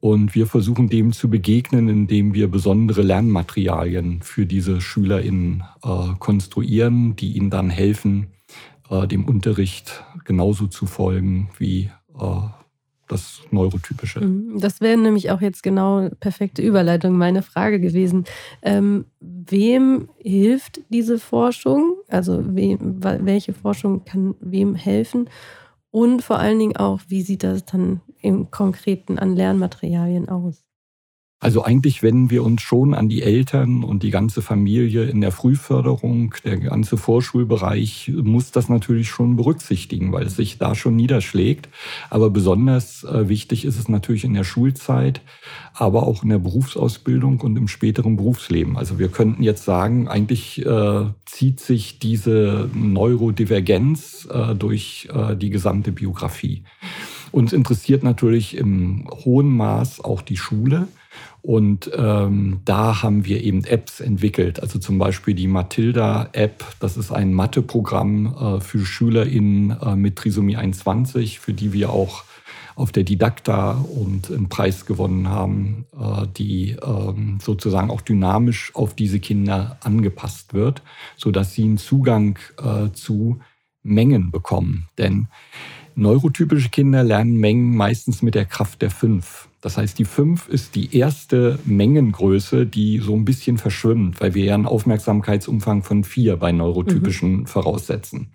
Und 0.00 0.34
wir 0.34 0.46
versuchen 0.46 0.88
dem 0.88 1.12
zu 1.12 1.28
begegnen, 1.28 1.88
indem 1.88 2.32
wir 2.32 2.48
besondere 2.48 3.02
Lernmaterialien 3.02 4.22
für 4.22 4.46
diese 4.46 4.80
SchülerInnen 4.80 5.64
äh, 5.82 6.14
konstruieren, 6.18 7.16
die 7.16 7.32
ihnen 7.32 7.50
dann 7.50 7.68
helfen, 7.68 8.28
äh, 8.90 9.06
dem 9.06 9.26
Unterricht 9.26 10.04
genauso 10.24 10.66
zu 10.66 10.86
folgen 10.86 11.50
wie 11.58 11.90
äh, 12.18 12.40
das 13.08 13.40
Neurotypische. 13.50 14.20
Mhm. 14.20 14.60
Das 14.60 14.80
wäre 14.80 14.98
nämlich 14.98 15.30
auch 15.30 15.40
jetzt 15.40 15.62
genau 15.62 16.08
perfekte 16.20 16.62
Überleitung 16.62 17.16
meine 17.16 17.42
Frage 17.42 17.80
gewesen. 17.80 18.24
Ähm, 18.62 19.06
wem 19.20 20.08
hilft 20.18 20.80
diese 20.90 21.18
Forschung? 21.18 21.96
Also 22.08 22.54
wem, 22.54 23.02
welche 23.02 23.54
Forschung 23.54 24.04
kann 24.04 24.34
wem 24.40 24.74
helfen? 24.74 25.28
Und 25.90 26.22
vor 26.22 26.38
allen 26.38 26.58
Dingen 26.58 26.76
auch, 26.76 27.00
wie 27.08 27.22
sieht 27.22 27.42
das 27.42 27.64
dann 27.64 28.02
im 28.20 28.50
Konkreten 28.50 29.18
an 29.18 29.34
Lernmaterialien 29.34 30.28
aus? 30.28 30.67
Also 31.40 31.62
eigentlich 31.62 32.02
wenden 32.02 32.30
wir 32.30 32.42
uns 32.42 32.62
schon 32.62 32.94
an 32.94 33.08
die 33.08 33.22
Eltern 33.22 33.84
und 33.84 34.02
die 34.02 34.10
ganze 34.10 34.42
Familie 34.42 35.04
in 35.04 35.20
der 35.20 35.30
Frühförderung. 35.30 36.34
Der 36.44 36.56
ganze 36.56 36.96
Vorschulbereich 36.96 38.10
muss 38.22 38.50
das 38.50 38.68
natürlich 38.68 39.08
schon 39.08 39.36
berücksichtigen, 39.36 40.10
weil 40.10 40.26
es 40.26 40.34
sich 40.34 40.58
da 40.58 40.74
schon 40.74 40.96
niederschlägt. 40.96 41.68
Aber 42.10 42.30
besonders 42.30 43.04
äh, 43.04 43.28
wichtig 43.28 43.64
ist 43.64 43.78
es 43.78 43.88
natürlich 43.88 44.24
in 44.24 44.34
der 44.34 44.42
Schulzeit, 44.42 45.20
aber 45.74 46.08
auch 46.08 46.24
in 46.24 46.30
der 46.30 46.40
Berufsausbildung 46.40 47.40
und 47.40 47.56
im 47.56 47.68
späteren 47.68 48.16
Berufsleben. 48.16 48.76
Also 48.76 48.98
wir 48.98 49.08
könnten 49.08 49.44
jetzt 49.44 49.64
sagen, 49.64 50.08
eigentlich 50.08 50.66
äh, 50.66 51.04
zieht 51.24 51.60
sich 51.60 52.00
diese 52.00 52.68
Neurodivergenz 52.74 54.26
äh, 54.28 54.56
durch 54.56 55.08
äh, 55.14 55.36
die 55.36 55.50
gesamte 55.50 55.92
Biografie. 55.92 56.64
Uns 57.30 57.52
interessiert 57.52 58.02
natürlich 58.02 58.56
im 58.56 59.08
hohen 59.24 59.56
Maß 59.56 60.00
auch 60.00 60.22
die 60.22 60.36
Schule. 60.36 60.88
Und 61.48 61.90
ähm, 61.96 62.60
da 62.66 63.02
haben 63.02 63.24
wir 63.24 63.42
eben 63.42 63.64
Apps 63.64 64.00
entwickelt. 64.00 64.60
Also 64.60 64.78
zum 64.78 64.98
Beispiel 64.98 65.32
die 65.32 65.46
Matilda-App. 65.46 66.62
Das 66.78 66.98
ist 66.98 67.10
ein 67.10 67.32
Matheprogramm 67.32 68.36
äh, 68.36 68.60
für 68.60 68.84
SchülerInnen 68.84 69.70
äh, 69.80 69.96
mit 69.96 70.16
Trisomie 70.16 70.56
21, 70.56 71.40
für 71.40 71.54
die 71.54 71.72
wir 71.72 71.88
auch 71.88 72.24
auf 72.74 72.92
der 72.92 73.04
Didakta 73.04 73.78
und 73.78 74.30
einen 74.30 74.50
Preis 74.50 74.84
gewonnen 74.84 75.30
haben, 75.30 75.86
äh, 75.98 76.26
die 76.36 76.76
ähm, 76.84 77.38
sozusagen 77.40 77.90
auch 77.90 78.02
dynamisch 78.02 78.72
auf 78.74 78.92
diese 78.92 79.18
Kinder 79.18 79.78
angepasst 79.82 80.52
wird, 80.52 80.82
sodass 81.16 81.54
sie 81.54 81.64
einen 81.64 81.78
Zugang 81.78 82.38
äh, 82.58 82.92
zu 82.92 83.40
Mengen 83.82 84.30
bekommen. 84.30 84.88
Denn 84.98 85.28
neurotypische 85.98 86.70
Kinder 86.70 87.02
lernen 87.02 87.36
Mengen 87.36 87.76
meistens 87.76 88.22
mit 88.22 88.34
der 88.34 88.44
Kraft 88.44 88.82
der 88.82 88.90
fünf. 88.90 89.48
Das 89.60 89.76
heißt, 89.76 89.98
die 89.98 90.04
5 90.04 90.48
ist 90.48 90.76
die 90.76 90.96
erste 90.96 91.58
Mengengröße, 91.64 92.64
die 92.64 92.98
so 92.98 93.16
ein 93.16 93.24
bisschen 93.24 93.58
verschwimmt, 93.58 94.20
weil 94.20 94.34
wir 94.34 94.44
ja 94.44 94.54
einen 94.54 94.66
Aufmerksamkeitsumfang 94.66 95.82
von 95.82 96.04
4 96.04 96.36
bei 96.36 96.52
neurotypischen 96.52 97.40
mhm. 97.40 97.46
voraussetzen. 97.46 98.28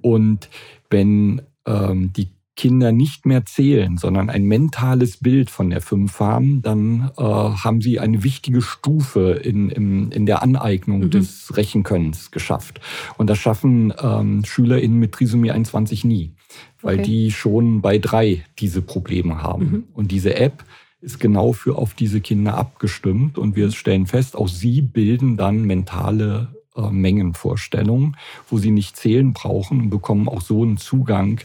Und 0.00 0.48
wenn 0.90 1.42
ähm, 1.64 2.12
die 2.12 2.30
Kinder 2.58 2.92
nicht 2.92 3.24
mehr 3.24 3.46
zählen, 3.46 3.96
sondern 3.96 4.28
ein 4.28 4.44
mentales 4.44 5.16
Bild 5.16 5.48
von 5.48 5.70
der 5.70 5.80
5 5.80 6.20
haben, 6.20 6.60
dann 6.60 7.10
äh, 7.16 7.22
haben 7.22 7.80
sie 7.80 7.98
eine 7.98 8.22
wichtige 8.22 8.60
Stufe 8.60 9.30
in, 9.32 9.70
in, 9.70 10.12
in 10.12 10.26
der 10.26 10.42
Aneignung 10.42 11.04
mhm. 11.04 11.10
des 11.10 11.56
Rechenkönnens 11.56 12.30
geschafft. 12.30 12.80
Und 13.16 13.30
das 13.30 13.38
schaffen 13.38 13.94
ähm, 14.02 14.44
SchülerInnen 14.44 14.98
mit 14.98 15.12
Trisomie 15.12 15.52
21 15.52 16.04
nie 16.04 16.34
weil 16.80 17.00
okay. 17.00 17.04
die 17.04 17.30
schon 17.30 17.80
bei 17.80 17.98
drei 17.98 18.44
diese 18.58 18.82
Probleme 18.82 19.42
haben. 19.42 19.70
Mhm. 19.70 19.84
Und 19.94 20.10
diese 20.10 20.36
App 20.36 20.64
ist 21.00 21.20
genau 21.20 21.52
für 21.52 21.76
auf 21.76 21.94
diese 21.94 22.20
Kinder 22.20 22.56
abgestimmt 22.56 23.38
und 23.38 23.56
wir 23.56 23.70
stellen 23.70 24.06
fest, 24.06 24.36
auch 24.36 24.48
sie 24.48 24.82
bilden 24.82 25.36
dann 25.36 25.62
mentale 25.62 26.48
äh, 26.76 26.90
Mengenvorstellungen, 26.90 28.16
wo 28.48 28.58
sie 28.58 28.70
nicht 28.70 28.96
zählen 28.96 29.32
brauchen 29.32 29.80
und 29.80 29.90
bekommen 29.90 30.28
auch 30.28 30.40
so 30.40 30.62
einen 30.62 30.76
Zugang 30.76 31.40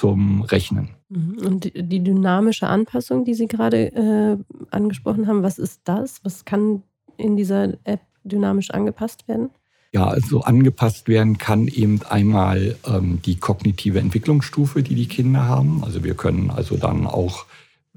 zum 0.00 0.40
Rechnen. 0.42 0.88
Mhm. 1.10 1.38
Und 1.44 1.72
die 1.74 2.02
dynamische 2.02 2.66
Anpassung, 2.66 3.26
die 3.26 3.34
Sie 3.34 3.48
gerade 3.48 3.92
äh, 3.92 4.36
angesprochen 4.70 5.26
haben, 5.26 5.42
was 5.42 5.58
ist 5.58 5.82
das? 5.84 6.24
Was 6.24 6.46
kann 6.46 6.82
in 7.18 7.36
dieser 7.36 7.74
App 7.84 8.00
dynamisch 8.24 8.70
angepasst 8.70 9.28
werden? 9.28 9.50
Ja, 9.92 10.06
also 10.06 10.40
angepasst 10.40 11.06
werden 11.08 11.36
kann 11.36 11.66
eben 11.66 12.00
einmal 12.08 12.76
ähm, 12.86 13.20
die 13.26 13.36
kognitive 13.36 13.98
Entwicklungsstufe, 13.98 14.82
die 14.82 14.94
die 14.94 15.08
Kinder 15.08 15.46
haben. 15.46 15.84
Also 15.84 16.02
wir 16.02 16.14
können 16.14 16.50
also 16.50 16.76
dann 16.76 17.06
auch 17.06 17.44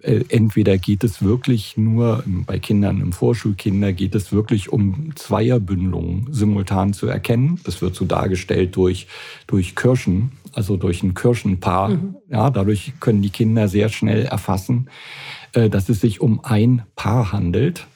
entweder 0.03 0.77
geht 0.77 1.03
es 1.03 1.23
wirklich 1.23 1.77
nur 1.77 2.23
bei 2.45 2.59
Kindern 2.59 2.99
im 2.99 3.13
Vorschulkinder 3.13 3.93
geht 3.93 4.15
es 4.15 4.31
wirklich 4.33 4.71
um 4.71 5.15
Zweierbündelungen 5.15 6.27
simultan 6.31 6.93
zu 6.93 7.07
erkennen. 7.07 7.59
Das 7.63 7.81
wird 7.81 7.95
so 7.95 8.05
dargestellt 8.05 8.75
durch, 8.75 9.07
durch 9.47 9.75
Kirschen, 9.75 10.33
also 10.51 10.75
durch 10.75 11.03
ein 11.03 11.13
Kirschenpaar. 11.13 11.89
Mhm. 11.89 12.15
Ja, 12.29 12.49
dadurch 12.49 12.93
können 12.99 13.21
die 13.21 13.29
Kinder 13.29 13.67
sehr 13.69 13.89
schnell 13.89 14.25
erfassen, 14.25 14.89
äh, 15.53 15.69
dass 15.69 15.87
es 15.87 16.01
sich 16.01 16.19
um 16.19 16.43
ein 16.43 16.83
Paar 16.95 17.31
handelt 17.31 17.87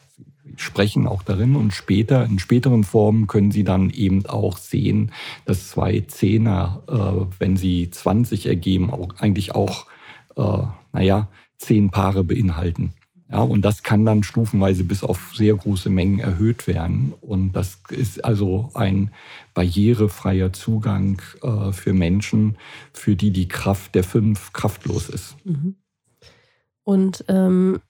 sprechen 0.60 1.06
auch 1.06 1.22
darin 1.22 1.56
und 1.56 1.72
später, 1.72 2.26
in 2.26 2.40
späteren 2.40 2.84
Formen 2.84 3.28
können 3.28 3.52
Sie 3.52 3.64
dann 3.64 3.92
eben 3.92 4.26
auch 4.26 4.58
sehen, 4.58 5.12
dass 5.46 5.70
zwei 5.70 6.02
Zehner, 6.08 6.82
äh, 6.88 7.26
wenn 7.40 7.58
sie 7.58 7.92
20 7.92 8.48
ergeben, 8.48 8.90
auch 8.90 9.10
eigentlich 9.20 9.54
auch, 9.54 9.86
äh, 10.36 10.64
naja, 10.94 11.28
zehn 11.58 11.90
Paare 11.90 12.24
beinhalten. 12.24 12.94
Ja, 13.30 13.42
und 13.42 13.62
das 13.64 13.84
kann 13.84 14.06
dann 14.06 14.24
stufenweise 14.24 14.86
bis 14.86 15.04
auf 15.04 15.34
sehr 15.36 15.54
große 15.54 15.90
Mengen 15.90 16.20
erhöht 16.20 16.66
werden. 16.66 17.14
Und 17.20 17.52
das 17.54 17.80
ist 17.90 18.24
also 18.24 18.72
ein 18.74 19.12
barrierefreier 19.54 20.54
Zugang 20.54 21.22
äh, 21.42 21.74
für 21.74 21.92
Menschen, 21.92 22.58
für 22.94 23.18
die 23.18 23.32
die 23.32 23.50
Kraft 23.50 23.96
der 23.96 24.06
fünf 24.06 24.54
kraftlos 24.54 25.10
ist. 25.10 25.36
Mhm. 25.44 25.76
Und 26.84 27.26
ähm, 27.28 27.82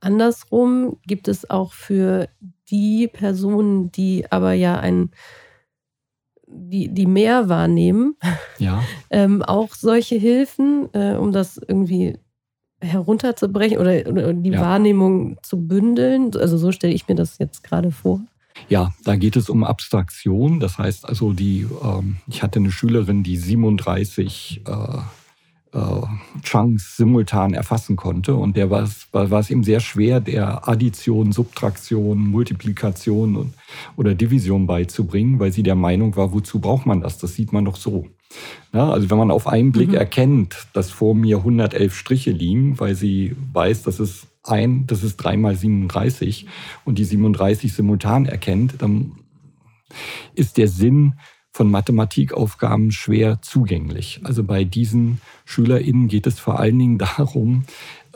andersrum 0.00 0.96
gibt 1.06 1.28
es 1.28 1.50
auch 1.50 1.74
für 1.74 2.30
die 2.70 3.06
Personen, 3.06 3.92
die 3.92 4.32
aber 4.32 4.54
ja 4.54 4.80
ein 4.80 5.10
die, 6.52 6.88
die 6.88 7.06
mehr 7.06 7.48
wahrnehmen, 7.48 8.16
ja. 8.58 8.82
ähm, 9.10 9.42
auch 9.42 9.74
solche 9.74 10.16
Hilfen, 10.16 10.88
äh, 10.92 11.14
um 11.14 11.32
das 11.32 11.58
irgendwie 11.58 12.18
herunterzubrechen 12.82 13.78
oder, 13.78 14.06
oder 14.08 14.32
die 14.32 14.50
ja. 14.50 14.60
Wahrnehmung 14.60 15.38
zu 15.42 15.66
bündeln. 15.66 16.30
Also 16.34 16.56
so 16.56 16.72
stelle 16.72 16.94
ich 16.94 17.08
mir 17.08 17.14
das 17.14 17.38
jetzt 17.38 17.62
gerade 17.62 17.90
vor. 17.90 18.20
Ja, 18.68 18.92
da 19.04 19.16
geht 19.16 19.36
es 19.36 19.48
um 19.48 19.64
Abstraktion. 19.64 20.60
Das 20.60 20.78
heißt 20.78 21.08
also, 21.08 21.32
die, 21.32 21.66
ähm, 21.82 22.16
ich 22.26 22.42
hatte 22.42 22.58
eine 22.58 22.70
Schülerin, 22.70 23.22
die 23.22 23.36
37 23.36 24.62
äh, 24.66 24.98
Chunks 26.42 26.96
simultan 26.96 27.54
erfassen 27.54 27.96
konnte. 27.96 28.34
Und 28.34 28.56
der 28.56 28.70
war 28.70 28.82
es, 28.82 29.06
war, 29.12 29.30
war 29.30 29.40
es 29.40 29.50
ihm 29.50 29.62
sehr 29.62 29.80
schwer, 29.80 30.20
der 30.20 30.68
Addition, 30.68 31.32
Subtraktion, 31.32 32.18
Multiplikation 32.18 33.36
und, 33.36 33.54
oder 33.96 34.14
Division 34.14 34.66
beizubringen, 34.66 35.38
weil 35.38 35.52
sie 35.52 35.62
der 35.62 35.76
Meinung 35.76 36.16
war, 36.16 36.32
wozu 36.32 36.60
braucht 36.60 36.86
man 36.86 37.00
das? 37.00 37.18
Das 37.18 37.34
sieht 37.34 37.52
man 37.52 37.64
doch 37.64 37.76
so. 37.76 38.06
Ja, 38.72 38.90
also 38.90 39.10
wenn 39.10 39.18
man 39.18 39.30
auf 39.30 39.46
einen 39.46 39.72
Blick 39.72 39.90
mhm. 39.90 39.96
erkennt, 39.96 40.68
dass 40.72 40.90
vor 40.90 41.14
mir 41.14 41.38
111 41.38 41.94
Striche 41.94 42.30
liegen, 42.30 42.78
weil 42.78 42.94
sie 42.94 43.36
weiß, 43.52 43.82
dass 43.82 43.98
es 43.98 44.28
ein, 44.44 44.86
das 44.86 45.02
ist 45.02 45.16
3 45.16 45.36
mal 45.36 45.56
37 45.56 46.46
und 46.84 46.98
die 46.98 47.04
37 47.04 47.72
simultan 47.72 48.26
erkennt, 48.26 48.76
dann 48.78 49.12
ist 50.34 50.56
der 50.56 50.68
Sinn 50.68 51.14
von 51.52 51.70
Mathematikaufgaben 51.70 52.92
schwer 52.92 53.40
zugänglich. 53.42 54.20
Also 54.24 54.44
bei 54.44 54.64
diesen 54.64 55.20
SchülerInnen 55.44 56.08
geht 56.08 56.26
es 56.26 56.38
vor 56.38 56.60
allen 56.60 56.78
Dingen 56.78 56.98
darum, 56.98 57.64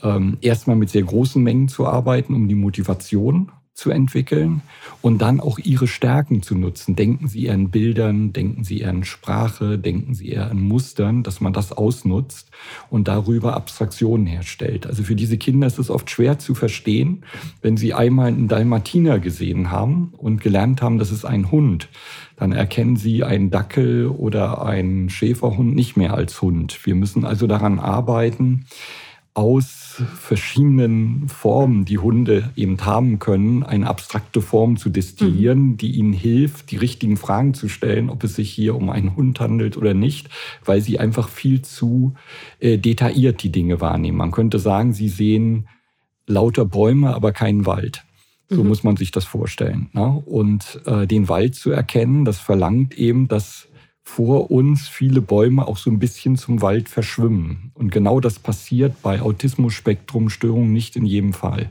ähm, 0.02 0.38
erstmal 0.40 0.76
mit 0.76 0.90
sehr 0.90 1.02
großen 1.02 1.42
Mengen 1.42 1.68
zu 1.68 1.86
arbeiten, 1.86 2.34
um 2.34 2.48
die 2.48 2.54
Motivation 2.54 3.50
zu 3.74 3.90
entwickeln 3.90 4.62
und 5.02 5.18
dann 5.20 5.40
auch 5.40 5.58
ihre 5.58 5.88
Stärken 5.88 6.42
zu 6.42 6.54
nutzen. 6.54 6.94
Denken 6.94 7.26
Sie 7.26 7.50
an 7.50 7.70
Bildern, 7.70 8.32
denken 8.32 8.62
Sie 8.62 8.84
an 8.84 9.04
Sprache, 9.04 9.78
denken 9.78 10.14
Sie 10.14 10.30
eher 10.30 10.48
an 10.50 10.60
Mustern, 10.60 11.24
dass 11.24 11.40
man 11.40 11.52
das 11.52 11.72
ausnutzt 11.72 12.50
und 12.88 13.08
darüber 13.08 13.54
Abstraktionen 13.54 14.26
herstellt. 14.26 14.86
Also 14.86 15.02
für 15.02 15.16
diese 15.16 15.38
Kinder 15.38 15.66
ist 15.66 15.80
es 15.80 15.90
oft 15.90 16.08
schwer 16.08 16.38
zu 16.38 16.54
verstehen, 16.54 17.24
wenn 17.62 17.76
sie 17.76 17.94
einmal 17.94 18.28
einen 18.28 18.46
Dalmatiner 18.46 19.18
gesehen 19.18 19.72
haben 19.72 20.12
und 20.16 20.40
gelernt 20.40 20.80
haben, 20.80 20.98
das 20.98 21.10
ist 21.10 21.24
ein 21.24 21.50
Hund, 21.50 21.88
dann 22.36 22.52
erkennen 22.52 22.96
sie 22.96 23.24
einen 23.24 23.50
Dackel 23.50 24.06
oder 24.06 24.64
einen 24.64 25.10
Schäferhund 25.10 25.74
nicht 25.74 25.96
mehr 25.96 26.14
als 26.14 26.40
Hund. 26.40 26.78
Wir 26.84 26.94
müssen 26.94 27.24
also 27.24 27.46
daran 27.48 27.80
arbeiten, 27.80 28.66
aus 29.34 30.00
verschiedenen 30.16 31.28
Formen, 31.28 31.84
die 31.84 31.98
Hunde 31.98 32.50
eben 32.54 32.80
haben 32.84 33.18
können, 33.18 33.64
eine 33.64 33.88
abstrakte 33.88 34.40
Form 34.40 34.76
zu 34.76 34.90
destillieren, 34.90 35.70
mhm. 35.70 35.76
die 35.76 35.90
ihnen 35.96 36.12
hilft, 36.12 36.70
die 36.70 36.76
richtigen 36.76 37.16
Fragen 37.16 37.52
zu 37.52 37.68
stellen, 37.68 38.10
ob 38.10 38.22
es 38.22 38.36
sich 38.36 38.50
hier 38.50 38.76
um 38.76 38.90
einen 38.90 39.16
Hund 39.16 39.40
handelt 39.40 39.76
oder 39.76 39.92
nicht, 39.92 40.30
weil 40.64 40.80
sie 40.80 41.00
einfach 41.00 41.28
viel 41.28 41.62
zu 41.62 42.14
äh, 42.60 42.78
detailliert 42.78 43.42
die 43.42 43.50
Dinge 43.50 43.80
wahrnehmen. 43.80 44.18
Man 44.18 44.30
könnte 44.30 44.60
sagen, 44.60 44.92
sie 44.92 45.08
sehen 45.08 45.68
lauter 46.26 46.64
Bäume, 46.64 47.12
aber 47.12 47.32
keinen 47.32 47.66
Wald. 47.66 48.04
So 48.48 48.62
mhm. 48.62 48.68
muss 48.68 48.84
man 48.84 48.96
sich 48.96 49.10
das 49.10 49.24
vorstellen. 49.24 49.90
Ne? 49.92 50.22
Und 50.26 50.80
äh, 50.86 51.08
den 51.08 51.28
Wald 51.28 51.56
zu 51.56 51.72
erkennen, 51.72 52.24
das 52.24 52.38
verlangt 52.38 52.96
eben, 52.96 53.26
dass 53.26 53.68
vor 54.04 54.50
uns 54.50 54.86
viele 54.86 55.20
Bäume 55.20 55.66
auch 55.66 55.78
so 55.78 55.90
ein 55.90 55.98
bisschen 55.98 56.36
zum 56.36 56.62
Wald 56.62 56.88
verschwimmen. 56.88 57.72
Und 57.74 57.90
genau 57.90 58.20
das 58.20 58.38
passiert 58.38 59.00
bei 59.02 59.20
Autismus-Spektrum-Störungen 59.20 60.72
nicht 60.72 60.94
in 60.94 61.06
jedem 61.06 61.32
Fall. 61.32 61.70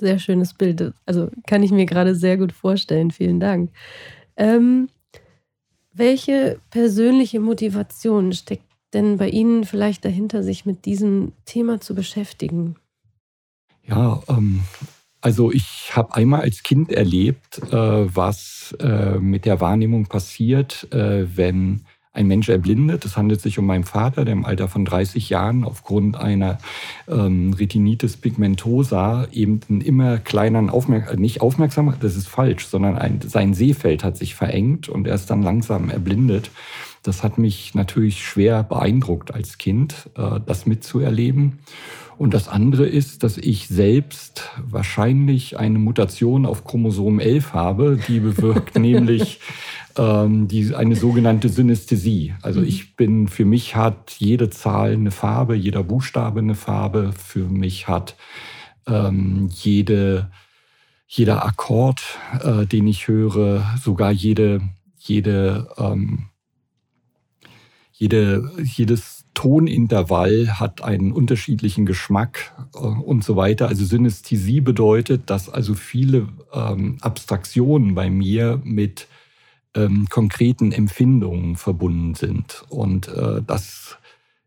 Sehr 0.00 0.18
schönes 0.18 0.54
Bild. 0.54 0.92
Also 1.04 1.30
kann 1.46 1.62
ich 1.62 1.70
mir 1.70 1.86
gerade 1.86 2.14
sehr 2.14 2.36
gut 2.36 2.52
vorstellen. 2.52 3.10
Vielen 3.10 3.40
Dank. 3.40 3.70
Ähm, 4.36 4.88
welche 5.92 6.60
persönliche 6.70 7.40
Motivation 7.40 8.32
steckt 8.32 8.64
denn 8.92 9.16
bei 9.16 9.28
Ihnen 9.28 9.64
vielleicht 9.64 10.04
dahinter, 10.04 10.42
sich 10.42 10.66
mit 10.66 10.84
diesem 10.84 11.32
Thema 11.44 11.80
zu 11.80 11.94
beschäftigen? 11.94 12.76
Ja, 13.84 14.22
ähm, 14.28 14.62
also 15.26 15.50
ich 15.50 15.90
habe 15.96 16.14
einmal 16.14 16.42
als 16.42 16.62
Kind 16.62 16.92
erlebt, 16.92 17.58
äh, 17.72 17.74
was 17.74 18.76
äh, 18.78 19.18
mit 19.18 19.44
der 19.44 19.60
Wahrnehmung 19.60 20.06
passiert, 20.06 20.86
äh, 20.92 21.26
wenn 21.36 21.80
ein 22.12 22.28
Mensch 22.28 22.48
erblindet. 22.48 23.04
Es 23.04 23.16
handelt 23.16 23.40
sich 23.40 23.58
um 23.58 23.66
meinen 23.66 23.82
Vater, 23.82 24.24
der 24.24 24.34
im 24.34 24.44
Alter 24.44 24.68
von 24.68 24.84
30 24.84 25.28
Jahren 25.28 25.64
aufgrund 25.64 26.16
einer 26.16 26.58
ähm, 27.08 27.52
Retinitis 27.54 28.18
pigmentosa 28.18 29.26
eben 29.32 29.58
einen 29.68 29.80
immer 29.80 30.18
kleineren 30.18 30.70
Aufmerksamkeit, 30.70 31.18
nicht 31.18 31.40
Aufmerksamkeit, 31.40 32.04
das 32.04 32.14
ist 32.14 32.28
falsch, 32.28 32.64
sondern 32.64 32.96
ein, 32.96 33.18
sein 33.20 33.52
Sehfeld 33.52 34.04
hat 34.04 34.16
sich 34.16 34.36
verengt 34.36 34.88
und 34.88 35.08
er 35.08 35.16
ist 35.16 35.28
dann 35.28 35.42
langsam 35.42 35.90
erblindet. 35.90 36.52
Das 37.02 37.24
hat 37.24 37.36
mich 37.36 37.74
natürlich 37.74 38.24
schwer 38.24 38.62
beeindruckt 38.62 39.34
als 39.34 39.58
Kind, 39.58 40.08
das 40.14 40.66
mitzuerleben. 40.66 41.60
Und 42.18 42.32
das 42.32 42.48
andere 42.48 42.86
ist, 42.86 43.22
dass 43.22 43.36
ich 43.36 43.68
selbst 43.68 44.50
wahrscheinlich 44.58 45.58
eine 45.58 45.78
Mutation 45.78 46.46
auf 46.46 46.64
Chromosom 46.64 47.20
11 47.20 47.52
habe, 47.52 47.98
die 48.08 48.20
bewirkt 48.20 48.78
nämlich 48.78 49.40
ähm, 49.98 50.48
die, 50.48 50.74
eine 50.74 50.96
sogenannte 50.96 51.48
Synästhesie. 51.48 52.34
Also 52.40 52.60
mhm. 52.60 52.66
ich 52.66 52.96
bin, 52.96 53.28
für 53.28 53.44
mich 53.44 53.76
hat 53.76 54.16
jede 54.18 54.48
Zahl 54.48 54.92
eine 54.92 55.10
Farbe, 55.10 55.54
jeder 55.54 55.82
Buchstabe 55.82 56.40
eine 56.40 56.54
Farbe. 56.54 57.12
Für 57.12 57.44
mich 57.44 57.86
hat 57.86 58.16
ähm, 58.86 59.50
jede, 59.52 60.30
jeder 61.06 61.44
Akkord, 61.44 62.02
äh, 62.42 62.64
den 62.66 62.86
ich 62.86 63.08
höre, 63.08 63.62
sogar 63.82 64.10
jede, 64.10 64.62
jede, 64.98 65.68
ähm, 65.76 66.26
jede, 67.92 68.50
jedes 68.62 69.15
Tonintervall 69.36 70.58
hat 70.58 70.82
einen 70.82 71.12
unterschiedlichen 71.12 71.84
Geschmack 71.84 72.54
äh, 72.74 72.78
und 72.78 73.22
so 73.22 73.36
weiter. 73.36 73.68
Also 73.68 73.84
Synästhesie 73.84 74.62
bedeutet, 74.62 75.28
dass 75.30 75.50
also 75.50 75.74
viele 75.74 76.28
ähm, 76.54 76.96
Abstraktionen 77.02 77.94
bei 77.94 78.08
mir 78.08 78.60
mit 78.64 79.08
ähm, 79.74 80.06
konkreten 80.08 80.72
Empfindungen 80.72 81.56
verbunden 81.56 82.14
sind. 82.14 82.64
Und 82.70 83.08
äh, 83.08 83.42
das 83.46 83.98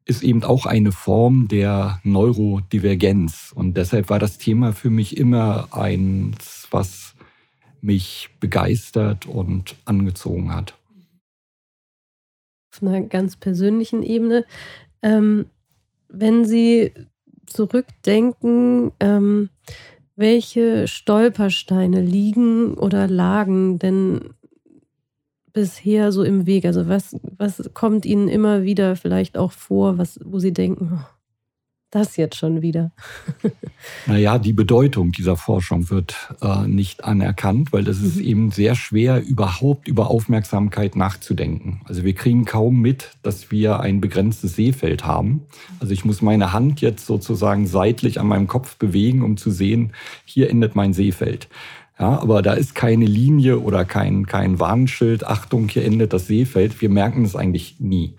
ist 0.06 0.24
eben 0.24 0.44
auch 0.44 0.66
eine 0.66 0.92
Form 0.92 1.48
der 1.48 2.00
Neurodivergenz. 2.04 3.52
Und 3.54 3.78
deshalb 3.78 4.10
war 4.10 4.18
das 4.18 4.40
Thema 4.40 4.74
für 4.74 4.90
mich 4.90 5.18
immer 5.18 5.68
eins, 5.70 6.68
was 6.72 7.14
mich 7.80 8.32
begeistert 8.40 9.28
und 9.28 9.76
angezogen 9.86 10.54
hat 10.54 10.79
auf 12.72 12.82
einer 12.82 13.02
ganz 13.02 13.36
persönlichen 13.36 14.04
Ebene. 14.04 14.46
Ähm, 15.02 15.46
wenn 16.08 16.46
Sie 16.46 16.94
zurückdenken, 17.46 18.92
ähm, 19.00 19.50
welche 20.16 20.88
Stolpersteine 20.88 22.02
liegen 22.02 22.74
oder 22.74 23.08
lagen 23.08 23.80
denn 23.80 24.34
bisher 25.54 26.12
so 26.12 26.24
im 26.24 26.46
Weg? 26.46 26.66
Also 26.66 26.88
was, 26.88 27.16
was 27.38 27.70
kommt 27.74 28.06
Ihnen 28.06 28.28
immer 28.28 28.64
wieder 28.64 28.96
vielleicht 28.96 29.38
auch 29.38 29.52
vor, 29.52 29.98
was, 29.98 30.20
wo 30.24 30.40
Sie 30.40 30.54
denken, 30.54 31.00
oh, 31.00 31.19
das 31.92 32.18
jetzt 32.18 32.36
schon 32.36 32.62
wieder? 32.62 32.92
naja, 34.06 34.38
die 34.38 34.54
Bedeutung 34.54 35.12
dieser 35.12 35.36
Forschung 35.36 35.90
wird 35.90 36.16
äh, 36.42 36.68
nicht 36.68 37.04
anerkannt, 37.04 37.74
weil 37.74 37.84
das 37.84 38.02
ist 38.02 38.18
mhm. 38.18 38.24
eben 38.24 38.52
sehr 38.52 38.76
schwer, 38.76 39.24
überhaupt 39.24 39.88
über 39.88 40.10
Aufmerksamkeit 40.10 40.96
nachzudenken. 40.96 41.82
Also 41.86 42.04
wir 42.04 42.14
kriegen 42.14 42.46
kaum 42.46 42.82
mit, 42.82 43.12
dass 43.24 43.52
wir 43.52 43.80
ein 43.80 44.02
begrenztes 44.02 44.56
Sehfeld 44.56 45.06
haben. 45.06 45.42
Also 45.80 45.94
ich 45.94 46.06
muss 46.06 46.22
meine 46.22 46.54
Hand 46.54 46.82
jetzt 46.82 47.06
sozusagen 47.06 47.68
seitlich 47.68 48.20
an 48.20 48.28
meinem 48.28 48.48
Kopf 48.48 48.78
bewegen, 48.78 49.24
um 49.24 49.38
zu 49.38 49.52
sehen, 49.52 49.94
hier 50.26 50.50
endet 50.50 50.76
mein 50.76 50.94
Sehfeld. 50.94 51.48
Ja, 52.00 52.22
aber 52.22 52.42
da 52.42 52.54
ist 52.54 52.76
keine 52.76 53.06
Linie 53.06 53.60
oder 53.60 53.84
kein, 53.84 54.26
kein 54.26 54.58
Warnschild, 54.58 55.28
Achtung, 55.28 55.68
hier 55.68 55.84
endet 55.84 56.14
das 56.14 56.28
Seefeld. 56.28 56.80
Wir 56.80 56.90
merken 56.90 57.26
es 57.26 57.36
eigentlich 57.36 57.76
nie. 57.80 58.16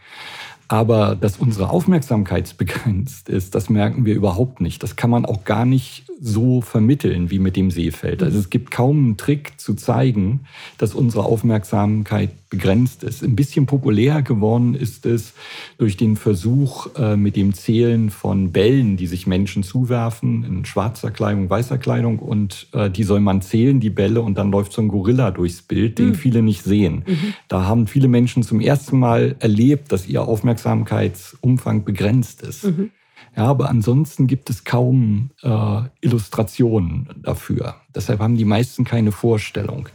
Aber 0.70 1.16
dass 1.16 1.38
unsere 1.38 1.70
Aufmerksamkeit 1.70 2.56
begrenzt 2.56 3.28
ist, 3.28 3.56
das 3.56 3.70
merken 3.70 4.04
wir 4.04 4.14
überhaupt 4.14 4.60
nicht. 4.60 4.84
Das 4.84 4.94
kann 4.94 5.10
man 5.10 5.26
auch 5.26 5.42
gar 5.42 5.64
nicht 5.64 6.04
so 6.20 6.60
vermitteln 6.60 7.28
wie 7.28 7.40
mit 7.40 7.56
dem 7.56 7.72
Seefeld. 7.72 8.22
Also 8.22 8.38
es 8.38 8.50
gibt 8.50 8.70
kaum 8.70 8.98
einen 8.98 9.16
Trick 9.16 9.54
zu 9.58 9.74
zeigen, 9.74 10.40
dass 10.78 10.94
unsere 10.94 11.24
Aufmerksamkeit 11.24 12.30
begrenzt 12.50 13.04
ist. 13.04 13.22
Ein 13.22 13.36
bisschen 13.36 13.66
populär 13.66 14.22
geworden 14.22 14.74
ist 14.74 15.06
es 15.06 15.32
durch 15.78 15.96
den 15.96 16.16
Versuch 16.16 16.88
äh, 16.96 17.16
mit 17.16 17.36
dem 17.36 17.54
Zählen 17.54 18.10
von 18.10 18.50
Bällen, 18.50 18.96
die 18.96 19.06
sich 19.06 19.26
Menschen 19.26 19.62
zuwerfen, 19.62 20.44
in 20.44 20.64
schwarzer 20.64 21.12
Kleidung, 21.12 21.48
weißer 21.48 21.78
Kleidung. 21.78 22.18
Und 22.18 22.66
äh, 22.72 22.90
die 22.90 23.04
soll 23.04 23.20
man 23.20 23.40
zählen, 23.40 23.78
die 23.78 23.88
Bälle, 23.88 24.20
und 24.20 24.36
dann 24.36 24.50
läuft 24.50 24.72
so 24.72 24.82
ein 24.82 24.88
Gorilla 24.88 25.30
durchs 25.30 25.62
Bild, 25.62 25.98
den 25.98 26.08
mhm. 26.08 26.14
viele 26.16 26.42
nicht 26.42 26.64
sehen. 26.64 27.04
Mhm. 27.06 27.34
Da 27.46 27.66
haben 27.66 27.86
viele 27.86 28.08
Menschen 28.08 28.42
zum 28.42 28.60
ersten 28.60 28.98
Mal 28.98 29.36
erlebt, 29.38 29.92
dass 29.92 30.08
ihr 30.08 30.26
Aufmerksamkeitsumfang 30.60 31.84
begrenzt 31.84 32.42
ist. 32.42 32.64
Mhm. 32.64 32.90
Ja, 33.36 33.44
aber 33.44 33.68
ansonsten 33.68 34.26
gibt 34.26 34.50
es 34.50 34.64
kaum 34.64 35.30
äh, 35.42 35.82
Illustrationen 36.00 37.08
dafür. 37.22 37.76
Deshalb 37.94 38.20
haben 38.20 38.36
die 38.36 38.44
meisten 38.44 38.84
keine 38.84 39.12
Vorstellung. 39.12 39.88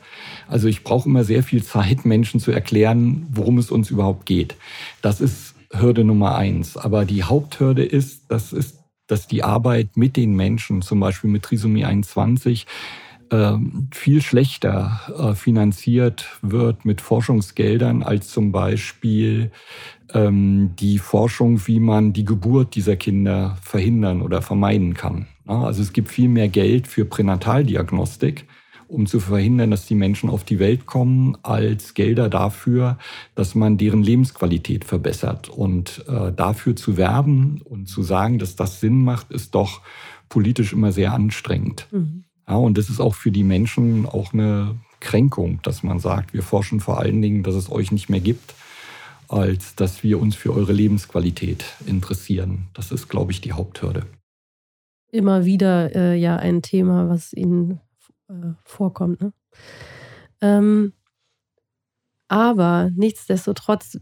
Also 0.47 0.67
ich 0.67 0.83
brauche 0.83 1.09
immer 1.09 1.23
sehr 1.23 1.43
viel 1.43 1.63
Zeit, 1.63 2.05
Menschen 2.05 2.39
zu 2.39 2.51
erklären, 2.51 3.27
worum 3.31 3.57
es 3.57 3.71
uns 3.71 3.89
überhaupt 3.89 4.25
geht. 4.25 4.55
Das 5.01 5.21
ist 5.21 5.55
Hürde 5.71 6.03
Nummer 6.03 6.35
eins. 6.35 6.77
Aber 6.77 7.03
die 7.03 7.23
Haupthürde 7.23 7.83
ist, 7.83 8.25
das 8.29 8.53
ist, 8.53 8.79
dass 9.07 9.27
die 9.27 9.43
Arbeit 9.43 9.97
mit 9.97 10.15
den 10.15 10.35
Menschen, 10.35 10.81
zum 10.81 10.99
Beispiel 10.99 11.29
mit 11.29 11.43
Trisomie 11.43 11.83
21, 11.85 12.65
ähm, 12.65 12.69
viel 13.91 14.21
schlechter 14.21 15.01
äh, 15.17 15.35
finanziert 15.35 16.27
wird 16.41 16.85
mit 16.85 17.01
Forschungsgeldern 17.01 18.03
als 18.03 18.29
zum 18.29 18.51
Beispiel 18.51 19.51
ähm, 20.13 20.71
die 20.79 20.99
Forschung, 20.99 21.65
wie 21.67 21.79
man 21.79 22.13
die 22.13 22.25
Geburt 22.25 22.75
dieser 22.75 22.95
Kinder 22.95 23.57
verhindern 23.61 24.21
oder 24.21 24.41
vermeiden 24.41 24.93
kann. 24.93 25.27
Also 25.47 25.81
es 25.81 25.93
gibt 25.93 26.09
viel 26.09 26.29
mehr 26.29 26.47
Geld 26.47 26.87
für 26.87 27.05
Pränataldiagnostik, 27.05 28.45
um 28.87 29.05
zu 29.05 29.19
verhindern, 29.19 29.71
dass 29.71 29.85
die 29.85 29.95
Menschen 29.95 30.29
auf 30.29 30.43
die 30.43 30.59
Welt 30.59 30.85
kommen, 30.85 31.37
als 31.43 31.93
Gelder 31.93 32.29
dafür, 32.29 32.97
dass 33.33 33.55
man 33.55 33.77
deren 33.77 34.03
Lebensqualität 34.03 34.85
verbessert. 34.85 35.49
Und 35.49 36.05
äh, 36.07 36.31
dafür 36.31 36.75
zu 36.75 36.97
werben 36.97 37.61
und 37.63 37.87
zu 37.87 38.03
sagen, 38.03 38.39
dass 38.39 38.55
das 38.55 38.79
Sinn 38.79 39.03
macht, 39.03 39.31
ist 39.31 39.55
doch 39.55 39.81
politisch 40.29 40.73
immer 40.73 40.91
sehr 40.91 41.13
anstrengend. 41.13 41.87
Mhm. 41.91 42.24
Ja, 42.47 42.55
und 42.55 42.77
das 42.77 42.89
ist 42.89 42.99
auch 42.99 43.15
für 43.15 43.31
die 43.31 43.43
Menschen 43.43 44.05
auch 44.05 44.33
eine 44.33 44.75
Kränkung, 44.99 45.59
dass 45.63 45.83
man 45.83 45.99
sagt, 45.99 46.33
wir 46.33 46.43
forschen 46.43 46.79
vor 46.79 46.99
allen 46.99 47.21
Dingen, 47.21 47.43
dass 47.43 47.55
es 47.55 47.71
euch 47.71 47.91
nicht 47.91 48.09
mehr 48.09 48.19
gibt, 48.19 48.53
als 49.27 49.75
dass 49.75 50.03
wir 50.03 50.19
uns 50.19 50.35
für 50.35 50.53
eure 50.53 50.73
Lebensqualität 50.73 51.65
interessieren. 51.85 52.67
Das 52.73 52.91
ist, 52.91 53.07
glaube 53.07 53.31
ich, 53.31 53.41
die 53.41 53.53
Haupthürde. 53.53 54.05
Immer 55.11 55.45
wieder 55.45 55.95
äh, 55.95 56.15
ja 56.15 56.35
ein 56.35 56.61
Thema, 56.61 57.09
was 57.09 57.33
Ihnen 57.33 57.79
äh, 58.27 58.53
vorkommt. 58.63 59.21
Ne? 59.21 59.33
Ähm, 60.41 60.93
aber 62.27 62.89
nichtsdestotrotz 62.95 63.99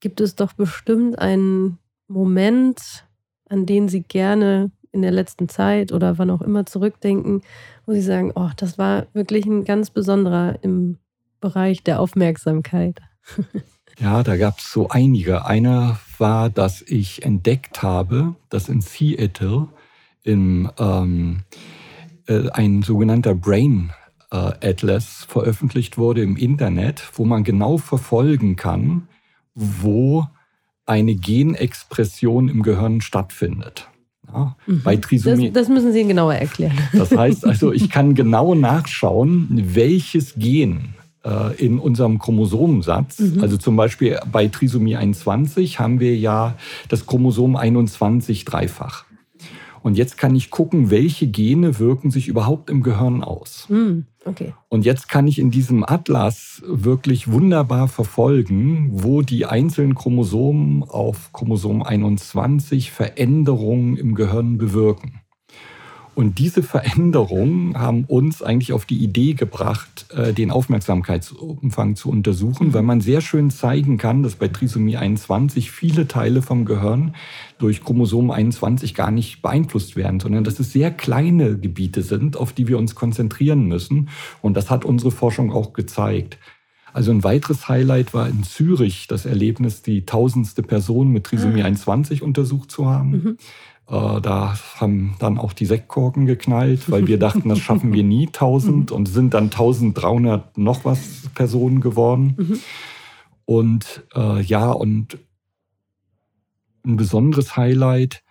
gibt 0.00 0.20
es 0.20 0.34
doch 0.34 0.54
bestimmt 0.54 1.18
einen 1.18 1.78
Moment, 2.08 3.06
an 3.48 3.66
den 3.66 3.88
Sie 3.88 4.02
gerne 4.02 4.70
in 4.96 5.02
der 5.02 5.12
letzten 5.12 5.48
Zeit 5.48 5.92
oder 5.92 6.18
wann 6.18 6.30
auch 6.30 6.42
immer 6.42 6.66
zurückdenken, 6.66 7.42
wo 7.86 7.92
Sie 7.92 8.02
sagen, 8.02 8.32
oh, 8.34 8.50
das 8.56 8.78
war 8.78 9.06
wirklich 9.12 9.46
ein 9.46 9.64
ganz 9.64 9.90
besonderer 9.90 10.58
im 10.62 10.98
Bereich 11.40 11.84
der 11.84 12.00
Aufmerksamkeit. 12.00 13.00
Ja, 13.98 14.22
da 14.22 14.36
gab 14.36 14.58
es 14.58 14.70
so 14.70 14.90
einige. 14.90 15.46
Einer 15.46 15.98
war, 16.18 16.50
dass 16.50 16.82
ich 16.82 17.24
entdeckt 17.24 17.82
habe, 17.82 18.34
dass 18.50 18.68
in 18.68 18.82
Seattle 18.82 19.68
in, 20.22 20.68
ähm, 20.78 21.44
äh, 22.26 22.50
ein 22.50 22.82
sogenannter 22.82 23.34
Brain 23.34 23.92
äh, 24.30 24.36
Atlas 24.36 25.24
veröffentlicht 25.28 25.96
wurde 25.96 26.22
im 26.22 26.36
Internet, 26.36 27.10
wo 27.14 27.24
man 27.24 27.42
genau 27.42 27.78
verfolgen 27.78 28.56
kann, 28.56 29.08
wo 29.54 30.26
eine 30.84 31.14
Genexpression 31.14 32.48
im 32.48 32.62
Gehirn 32.62 33.00
stattfindet. 33.00 33.88
Ja, 34.32 34.56
mhm. 34.66 34.82
Bei 34.82 34.96
Trisomie. 34.96 35.50
Das, 35.50 35.64
das, 35.64 35.68
müssen 35.68 35.92
Sie 35.92 36.04
genauer 36.04 36.34
erklären. 36.34 36.76
Das 36.92 37.10
heißt 37.10 37.44
also, 37.46 37.72
ich 37.72 37.90
kann 37.90 38.14
genau 38.14 38.54
nachschauen, 38.54 39.48
welches 39.50 40.34
Gen 40.36 40.94
äh, 41.24 41.54
in 41.56 41.78
unserem 41.78 42.18
Chromosomensatz. 42.18 43.18
Mhm. 43.18 43.42
Also 43.42 43.56
zum 43.56 43.76
Beispiel 43.76 44.18
bei 44.30 44.48
Trisomie 44.48 44.96
21 44.96 45.80
haben 45.80 46.00
wir 46.00 46.16
ja 46.16 46.54
das 46.88 47.06
Chromosom 47.06 47.56
21 47.56 48.44
dreifach. 48.44 49.05
Und 49.86 49.96
jetzt 49.96 50.18
kann 50.18 50.34
ich 50.34 50.50
gucken, 50.50 50.90
welche 50.90 51.28
Gene 51.28 51.78
wirken 51.78 52.10
sich 52.10 52.26
überhaupt 52.26 52.70
im 52.70 52.82
Gehirn 52.82 53.22
aus. 53.22 53.68
Mhm. 53.68 54.06
Okay. 54.24 54.52
Und 54.68 54.84
jetzt 54.84 55.08
kann 55.08 55.28
ich 55.28 55.38
in 55.38 55.52
diesem 55.52 55.84
Atlas 55.84 56.60
wirklich 56.66 57.30
wunderbar 57.30 57.86
verfolgen, 57.86 58.88
wo 58.90 59.22
die 59.22 59.46
einzelnen 59.46 59.94
Chromosomen 59.94 60.82
auf 60.82 61.32
Chromosom 61.32 61.84
21 61.84 62.90
Veränderungen 62.90 63.96
im 63.96 64.16
Gehirn 64.16 64.58
bewirken. 64.58 65.20
Und 66.16 66.38
diese 66.38 66.62
Veränderungen 66.62 67.78
haben 67.78 68.04
uns 68.04 68.42
eigentlich 68.42 68.72
auf 68.72 68.86
die 68.86 69.04
Idee 69.04 69.34
gebracht, 69.34 70.06
äh, 70.14 70.32
den 70.32 70.50
Aufmerksamkeitsumfang 70.50 71.94
zu 71.94 72.08
untersuchen, 72.08 72.72
weil 72.72 72.84
man 72.84 73.02
sehr 73.02 73.20
schön 73.20 73.50
zeigen 73.50 73.98
kann, 73.98 74.22
dass 74.22 74.36
bei 74.36 74.48
Trisomie 74.48 74.96
21 74.96 75.70
viele 75.70 76.08
Teile 76.08 76.40
vom 76.40 76.64
Gehirn 76.64 77.14
durch 77.58 77.84
Chromosom 77.84 78.30
21 78.30 78.94
gar 78.94 79.10
nicht 79.10 79.42
beeinflusst 79.42 79.94
werden, 79.94 80.18
sondern 80.18 80.42
dass 80.42 80.58
es 80.58 80.72
sehr 80.72 80.90
kleine 80.90 81.58
Gebiete 81.58 82.00
sind, 82.00 82.38
auf 82.38 82.54
die 82.54 82.66
wir 82.66 82.78
uns 82.78 82.94
konzentrieren 82.94 83.66
müssen. 83.66 84.08
Und 84.40 84.56
das 84.56 84.70
hat 84.70 84.86
unsere 84.86 85.10
Forschung 85.10 85.52
auch 85.52 85.74
gezeigt. 85.74 86.38
Also 86.94 87.10
ein 87.10 87.24
weiteres 87.24 87.68
Highlight 87.68 88.14
war 88.14 88.26
in 88.26 88.42
Zürich 88.42 89.06
das 89.06 89.26
Erlebnis, 89.26 89.82
die 89.82 90.06
tausendste 90.06 90.62
Person 90.62 91.12
mit 91.12 91.24
Trisomie 91.24 91.62
21 91.62 92.22
ah. 92.22 92.24
untersucht 92.24 92.70
zu 92.70 92.86
haben. 92.86 93.10
Mhm. 93.10 93.36
Äh, 93.88 94.20
da 94.20 94.58
haben 94.76 95.14
dann 95.18 95.38
auch 95.38 95.52
die 95.52 95.66
Sektkorken 95.66 96.26
geknallt, 96.26 96.90
weil 96.90 97.06
wir 97.06 97.18
dachten, 97.18 97.48
das 97.48 97.60
schaffen 97.60 97.92
wir 97.92 98.02
nie 98.02 98.26
1000 98.26 98.90
mhm. 98.90 98.96
und 98.96 99.06
sind 99.06 99.34
dann 99.34 99.44
1300 99.44 100.58
noch 100.58 100.84
was 100.84 101.28
Personen 101.34 101.80
geworden. 101.80 102.34
Mhm. 102.36 102.60
Und 103.44 104.04
äh, 104.14 104.42
ja, 104.42 104.70
und 104.70 105.18
ein 106.84 106.96
besonderes 106.96 107.56
Highlight 107.56 108.22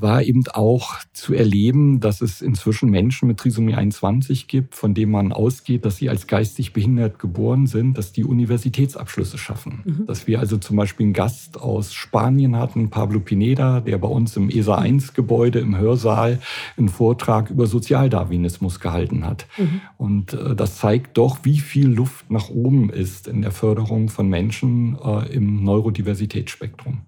war 0.00 0.22
eben 0.22 0.44
auch 0.52 0.96
zu 1.12 1.34
erleben, 1.34 2.00
dass 2.00 2.20
es 2.20 2.42
inzwischen 2.42 2.90
Menschen 2.90 3.28
mit 3.28 3.38
Trisomie 3.38 3.74
21 3.74 4.48
gibt, 4.48 4.74
von 4.74 4.94
denen 4.94 5.12
man 5.12 5.32
ausgeht, 5.32 5.84
dass 5.84 5.96
sie 5.96 6.08
als 6.08 6.26
geistig 6.26 6.72
behindert 6.72 7.18
geboren 7.18 7.66
sind, 7.66 7.96
dass 7.96 8.12
die 8.12 8.24
Universitätsabschlüsse 8.24 9.38
schaffen. 9.38 9.82
Mhm. 9.84 10.06
Dass 10.06 10.26
wir 10.26 10.40
also 10.40 10.56
zum 10.56 10.76
Beispiel 10.76 11.04
einen 11.04 11.12
Gast 11.12 11.60
aus 11.60 11.94
Spanien 11.94 12.56
hatten, 12.56 12.90
Pablo 12.90 13.20
Pineda, 13.20 13.80
der 13.80 13.98
bei 13.98 14.08
uns 14.08 14.36
im 14.36 14.50
ESA 14.50 14.76
1 14.76 15.14
Gebäude 15.14 15.60
im 15.60 15.76
Hörsaal 15.76 16.40
einen 16.76 16.88
Vortrag 16.88 17.50
über 17.50 17.66
Sozialdarwinismus 17.66 18.80
gehalten 18.80 19.24
hat. 19.24 19.46
Mhm. 19.56 19.80
Und 19.96 20.32
äh, 20.34 20.56
das 20.56 20.78
zeigt 20.78 21.16
doch, 21.16 21.38
wie 21.42 21.58
viel 21.58 21.88
Luft 21.88 22.30
nach 22.30 22.48
oben 22.48 22.90
ist 22.90 23.28
in 23.28 23.42
der 23.42 23.52
Förderung 23.52 24.08
von 24.08 24.28
Menschen 24.28 24.98
äh, 25.02 25.32
im 25.32 25.62
Neurodiversitätsspektrum. 25.64 27.02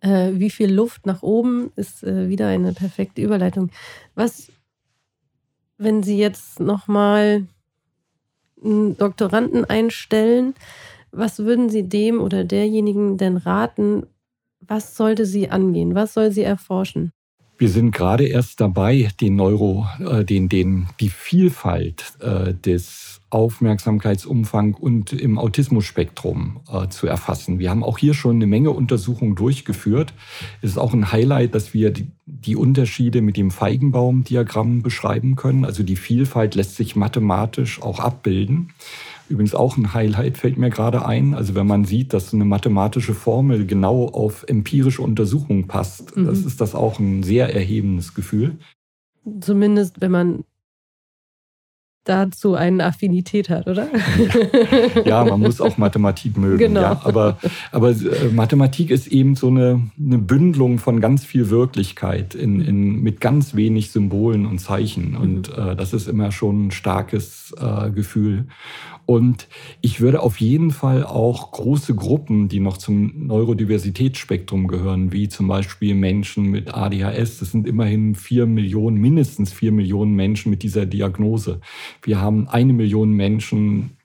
Äh, 0.00 0.32
wie 0.34 0.50
viel 0.50 0.72
Luft 0.72 1.06
nach 1.06 1.22
oben 1.22 1.72
ist 1.76 2.02
äh, 2.02 2.28
wieder 2.28 2.48
eine 2.48 2.72
perfekte 2.72 3.22
Überleitung. 3.22 3.70
Was, 4.14 4.50
wenn 5.78 6.02
Sie 6.02 6.18
jetzt 6.18 6.60
nochmal 6.60 7.46
einen 8.62 8.96
Doktoranden 8.96 9.64
einstellen, 9.64 10.54
was 11.12 11.40
würden 11.40 11.68
Sie 11.68 11.88
dem 11.88 12.20
oder 12.20 12.44
derjenigen 12.44 13.18
denn 13.18 13.36
raten? 13.36 14.06
Was 14.60 14.96
sollte 14.96 15.24
sie 15.24 15.50
angehen? 15.50 15.94
Was 15.94 16.14
soll 16.14 16.30
sie 16.30 16.42
erforschen? 16.42 17.12
Wir 17.60 17.68
sind 17.68 17.90
gerade 17.90 18.24
erst 18.24 18.62
dabei, 18.62 19.10
den 19.20 19.36
Neuro, 19.36 19.86
äh, 19.98 20.24
den, 20.24 20.48
den, 20.48 20.86
die 20.98 21.10
Vielfalt 21.10 22.14
äh, 22.20 22.54
des 22.54 23.20
Aufmerksamkeitsumfang 23.28 24.72
und 24.72 25.12
im 25.12 25.38
Autismusspektrum 25.38 26.60
äh, 26.72 26.88
zu 26.88 27.06
erfassen. 27.06 27.58
Wir 27.58 27.68
haben 27.68 27.84
auch 27.84 27.98
hier 27.98 28.14
schon 28.14 28.36
eine 28.36 28.46
Menge 28.46 28.70
Untersuchungen 28.70 29.34
durchgeführt. 29.34 30.14
Es 30.62 30.70
ist 30.70 30.78
auch 30.78 30.94
ein 30.94 31.12
Highlight, 31.12 31.54
dass 31.54 31.74
wir 31.74 31.90
die, 31.90 32.06
die 32.24 32.56
Unterschiede 32.56 33.20
mit 33.20 33.36
dem 33.36 33.50
Feigenbaum-Diagramm 33.50 34.80
beschreiben 34.80 35.36
können. 35.36 35.66
Also 35.66 35.82
die 35.82 35.96
Vielfalt 35.96 36.54
lässt 36.54 36.76
sich 36.76 36.96
mathematisch 36.96 37.82
auch 37.82 37.98
abbilden. 38.00 38.70
Übrigens 39.30 39.54
auch 39.54 39.76
ein 39.76 39.94
Highlight 39.94 40.38
fällt 40.38 40.58
mir 40.58 40.70
gerade 40.70 41.06
ein. 41.06 41.34
Also 41.34 41.54
wenn 41.54 41.66
man 41.66 41.84
sieht, 41.84 42.12
dass 42.12 42.34
eine 42.34 42.44
mathematische 42.44 43.14
Formel 43.14 43.64
genau 43.64 44.06
auf 44.06 44.44
empirische 44.48 45.02
Untersuchungen 45.02 45.68
passt, 45.68 46.16
mhm. 46.16 46.26
das 46.26 46.40
ist 46.40 46.60
das 46.60 46.74
auch 46.74 46.98
ein 46.98 47.22
sehr 47.22 47.54
erhebendes 47.54 48.14
Gefühl. 48.14 48.58
Zumindest 49.40 50.00
wenn 50.00 50.10
man 50.10 50.44
dazu 52.10 52.54
eine 52.54 52.84
Affinität 52.84 53.48
hat, 53.48 53.66
oder? 53.68 53.86
ja, 55.04 55.24
man 55.24 55.40
muss 55.40 55.60
auch 55.60 55.78
Mathematik 55.78 56.36
mögen. 56.36 56.58
Genau. 56.58 56.80
Ja. 56.80 57.00
Aber, 57.04 57.38
aber 57.70 57.90
äh, 57.90 58.28
Mathematik 58.32 58.90
ist 58.90 59.06
eben 59.06 59.36
so 59.36 59.46
eine, 59.46 59.80
eine 59.98 60.18
Bündelung 60.18 60.78
von 60.78 61.00
ganz 61.00 61.24
viel 61.24 61.50
Wirklichkeit 61.50 62.34
in, 62.34 62.60
in, 62.60 63.00
mit 63.00 63.20
ganz 63.20 63.54
wenig 63.54 63.92
Symbolen 63.92 64.44
und 64.44 64.58
Zeichen. 64.58 65.16
Und 65.16 65.56
mhm. 65.56 65.70
äh, 65.70 65.76
das 65.76 65.92
ist 65.92 66.08
immer 66.08 66.32
schon 66.32 66.66
ein 66.66 66.70
starkes 66.72 67.54
äh, 67.58 67.90
Gefühl. 67.90 68.46
Und 69.10 69.48
ich 69.80 70.00
würde 70.00 70.20
auf 70.20 70.40
jeden 70.40 70.70
Fall 70.70 71.02
auch 71.04 71.50
große 71.50 71.96
Gruppen, 71.96 72.48
die 72.48 72.60
noch 72.60 72.76
zum 72.76 73.26
Neurodiversitätsspektrum 73.26 74.68
gehören, 74.68 75.10
wie 75.10 75.28
zum 75.28 75.48
Beispiel 75.48 75.96
Menschen 75.96 76.44
mit 76.44 76.72
ADHS, 76.72 77.40
das 77.40 77.50
sind 77.50 77.66
immerhin 77.66 78.14
vier 78.14 78.46
Millionen, 78.46 78.98
mindestens 78.98 79.52
vier 79.52 79.72
Millionen 79.72 80.14
Menschen 80.14 80.50
mit 80.50 80.62
dieser 80.62 80.86
Diagnose. 80.86 81.60
Wir 82.02 82.20
haben 82.20 82.48
eine 82.48 82.72
Million 82.72 83.12
Menschen 83.12 83.96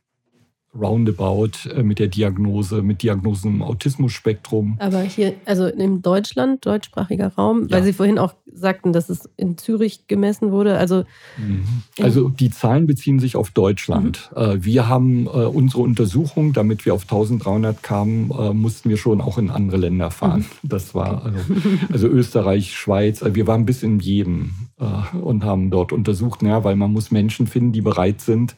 roundabout 0.79 1.69
äh, 1.73 1.83
mit 1.83 1.99
der 1.99 2.07
Diagnose, 2.07 2.81
mit 2.81 3.01
Diagnosen 3.01 3.55
im 3.55 3.61
Autismus-Spektrum. 3.61 4.75
Aber 4.79 5.01
hier, 5.01 5.33
also 5.45 5.67
in 5.67 6.01
Deutschland, 6.01 6.65
deutschsprachiger 6.65 7.33
Raum, 7.35 7.63
ja. 7.63 7.77
weil 7.77 7.83
Sie 7.83 7.93
vorhin 7.93 8.19
auch 8.19 8.33
sagten, 8.51 8.93
dass 8.93 9.09
es 9.09 9.29
in 9.37 9.57
Zürich 9.57 10.07
gemessen 10.07 10.51
wurde. 10.51 10.77
Also, 10.77 11.03
mhm. 11.37 11.65
also 12.01 12.29
die 12.29 12.49
Zahlen 12.51 12.87
beziehen 12.87 13.19
sich 13.19 13.35
auf 13.35 13.51
Deutschland. 13.51 14.29
Mhm. 14.35 14.41
Äh, 14.41 14.63
wir 14.63 14.87
haben 14.87 15.25
äh, 15.25 15.29
unsere 15.29 15.81
Untersuchung, 15.81 16.53
damit 16.53 16.85
wir 16.85 16.93
auf 16.93 17.03
1300 17.03 17.81
kamen, 17.81 18.27
mussten 18.53 18.89
wir 18.89 18.97
schon 18.97 19.21
auch 19.21 19.37
in 19.37 19.49
andere 19.49 19.77
Länder 19.77 20.11
fahren. 20.11 20.45
Mhm. 20.61 20.69
Das 20.69 20.95
war 20.95 21.25
also, 21.25 21.39
also, 21.91 22.07
Österreich, 22.07 22.73
Schweiz. 22.73 23.23
Wir 23.25 23.47
waren 23.47 23.65
bis 23.65 23.83
in 23.83 23.99
jedem 23.99 24.51
und 24.77 25.43
haben 25.45 25.71
dort 25.71 25.93
untersucht, 25.93 26.43
ja, 26.43 26.63
weil 26.63 26.75
man 26.75 26.91
muss 26.91 27.09
Menschen 27.09 27.47
finden, 27.47 27.71
die 27.71 27.81
bereit 27.81 28.19
sind, 28.19 28.57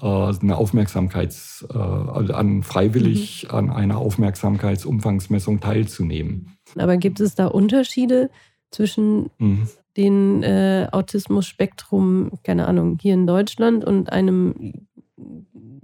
äh, 0.00 0.06
eine 0.06 0.56
Aufmerksamkeits, 0.56 1.66
äh, 1.72 1.78
also 1.78 2.34
an 2.34 2.62
freiwillig 2.62 3.44
mhm. 3.48 3.54
an 3.54 3.70
einer 3.70 3.98
Aufmerksamkeitsumfangsmessung 3.98 5.60
teilzunehmen. 5.60 6.56
Aber 6.76 6.96
gibt 6.96 7.20
es 7.20 7.34
da 7.34 7.46
Unterschiede 7.46 8.30
zwischen 8.70 9.30
mhm. 9.38 9.68
den 9.96 10.42
äh, 10.42 10.88
Autismus-Spektrum, 10.92 12.32
keine 12.42 12.66
Ahnung, 12.66 12.98
hier 13.00 13.14
in 13.14 13.26
Deutschland 13.26 13.84
und 13.84 14.12
einem 14.12 14.74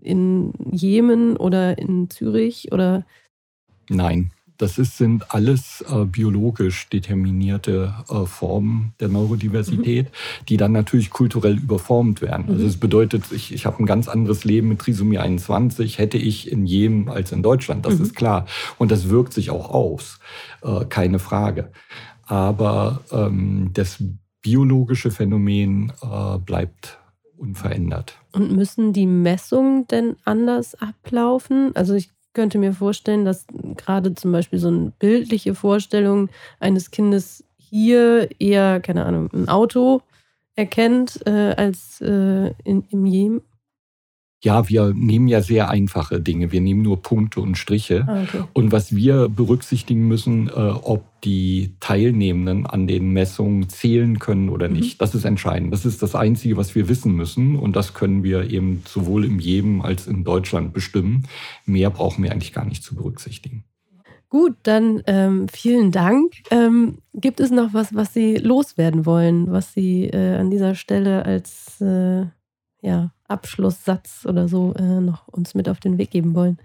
in 0.02 0.52
Jemen 0.70 1.36
oder 1.36 1.78
in 1.78 2.10
Zürich 2.10 2.72
oder? 2.72 3.06
Nein, 3.88 4.32
das 4.62 4.78
ist, 4.78 4.96
sind 4.96 5.34
alles 5.34 5.84
äh, 5.90 6.04
biologisch 6.04 6.88
determinierte 6.88 7.94
äh, 8.08 8.26
Formen 8.26 8.94
der 9.00 9.08
Neurodiversität, 9.08 10.06
mhm. 10.06 10.44
die 10.48 10.56
dann 10.56 10.70
natürlich 10.70 11.10
kulturell 11.10 11.58
überformt 11.58 12.22
werden. 12.22 12.46
Also 12.48 12.62
mhm. 12.62 12.68
Es 12.68 12.76
bedeutet, 12.76 13.24
ich, 13.32 13.52
ich 13.52 13.66
habe 13.66 13.82
ein 13.82 13.86
ganz 13.86 14.06
anderes 14.06 14.44
Leben 14.44 14.68
mit 14.68 14.78
Trisomie 14.78 15.18
21, 15.18 15.98
hätte 15.98 16.16
ich 16.16 16.50
in 16.50 16.64
Jemen 16.64 17.08
als 17.08 17.32
in 17.32 17.42
Deutschland, 17.42 17.84
das 17.84 17.98
mhm. 17.98 18.04
ist 18.04 18.14
klar. 18.14 18.46
Und 18.78 18.92
das 18.92 19.08
wirkt 19.08 19.32
sich 19.32 19.50
auch 19.50 19.68
aus, 19.70 20.20
äh, 20.62 20.84
keine 20.84 21.18
Frage. 21.18 21.72
Aber 22.24 23.00
ähm, 23.10 23.70
das 23.72 24.02
biologische 24.42 25.10
Phänomen 25.10 25.92
äh, 26.02 26.38
bleibt 26.38 27.00
unverändert. 27.36 28.16
Und 28.30 28.52
müssen 28.52 28.92
die 28.92 29.06
Messungen 29.06 29.88
denn 29.88 30.14
anders 30.24 30.76
ablaufen? 30.76 31.74
Also 31.74 31.94
ich 31.94 32.10
könnte 32.32 32.58
mir 32.58 32.72
vorstellen, 32.72 33.24
dass 33.24 33.46
gerade 33.76 34.14
zum 34.14 34.32
Beispiel 34.32 34.58
so 34.58 34.68
eine 34.68 34.92
bildliche 34.98 35.54
Vorstellung 35.54 36.28
eines 36.60 36.90
Kindes 36.90 37.44
hier 37.56 38.28
eher, 38.38 38.80
keine 38.80 39.04
Ahnung, 39.04 39.30
ein 39.32 39.48
Auto 39.48 40.02
erkennt 40.54 41.26
äh, 41.26 41.54
als 41.56 42.00
äh, 42.00 42.52
in, 42.64 42.84
im 42.90 43.06
Jemen 43.06 43.42
ja, 44.44 44.68
wir 44.68 44.92
nehmen 44.92 45.28
ja 45.28 45.40
sehr 45.40 45.70
einfache 45.70 46.20
Dinge. 46.20 46.50
Wir 46.50 46.60
nehmen 46.60 46.82
nur 46.82 47.00
Punkte 47.00 47.40
und 47.40 47.56
Striche. 47.56 48.04
Ah, 48.08 48.22
okay. 48.22 48.42
Und 48.52 48.72
was 48.72 48.94
wir 48.94 49.28
berücksichtigen 49.28 50.08
müssen, 50.08 50.48
äh, 50.48 50.52
ob 50.52 51.04
die 51.22 51.76
Teilnehmenden 51.78 52.66
an 52.66 52.88
den 52.88 53.12
Messungen 53.12 53.68
zählen 53.68 54.18
können 54.18 54.48
oder 54.48 54.68
mhm. 54.68 54.74
nicht, 54.74 54.94
mhm. 54.94 54.98
das 54.98 55.14
ist 55.14 55.24
entscheidend. 55.24 55.72
Das 55.72 55.86
ist 55.86 56.02
das 56.02 56.16
Einzige, 56.16 56.56
was 56.56 56.74
wir 56.74 56.88
wissen 56.88 57.14
müssen. 57.14 57.56
Und 57.56 57.76
das 57.76 57.94
können 57.94 58.24
wir 58.24 58.50
eben 58.50 58.82
sowohl 58.86 59.24
im 59.24 59.38
Jemen 59.38 59.80
als 59.80 60.08
in 60.08 60.24
Deutschland 60.24 60.72
bestimmen. 60.72 61.28
Mehr 61.64 61.90
brauchen 61.90 62.24
wir 62.24 62.32
eigentlich 62.32 62.52
gar 62.52 62.64
nicht 62.64 62.82
zu 62.82 62.96
berücksichtigen. 62.96 63.62
Gut, 64.28 64.56
dann 64.64 65.02
ähm, 65.06 65.46
vielen 65.52 65.92
Dank. 65.92 66.32
Ähm, 66.50 66.98
gibt 67.14 67.38
es 67.38 67.52
noch 67.52 67.74
was, 67.74 67.94
was 67.94 68.12
Sie 68.12 68.38
loswerden 68.38 69.06
wollen, 69.06 69.52
was 69.52 69.72
Sie 69.72 70.06
äh, 70.06 70.36
an 70.36 70.50
dieser 70.50 70.74
Stelle 70.74 71.24
als 71.24 71.80
äh, 71.80 72.24
ja, 72.80 73.12
Abschlusssatz 73.32 74.26
oder 74.26 74.48
so 74.48 74.74
äh, 74.74 75.00
noch 75.00 75.28
uns 75.28 75.54
mit 75.54 75.68
auf 75.68 75.80
den 75.80 75.98
Weg 75.98 76.10
geben 76.10 76.34
wollen? 76.34 76.58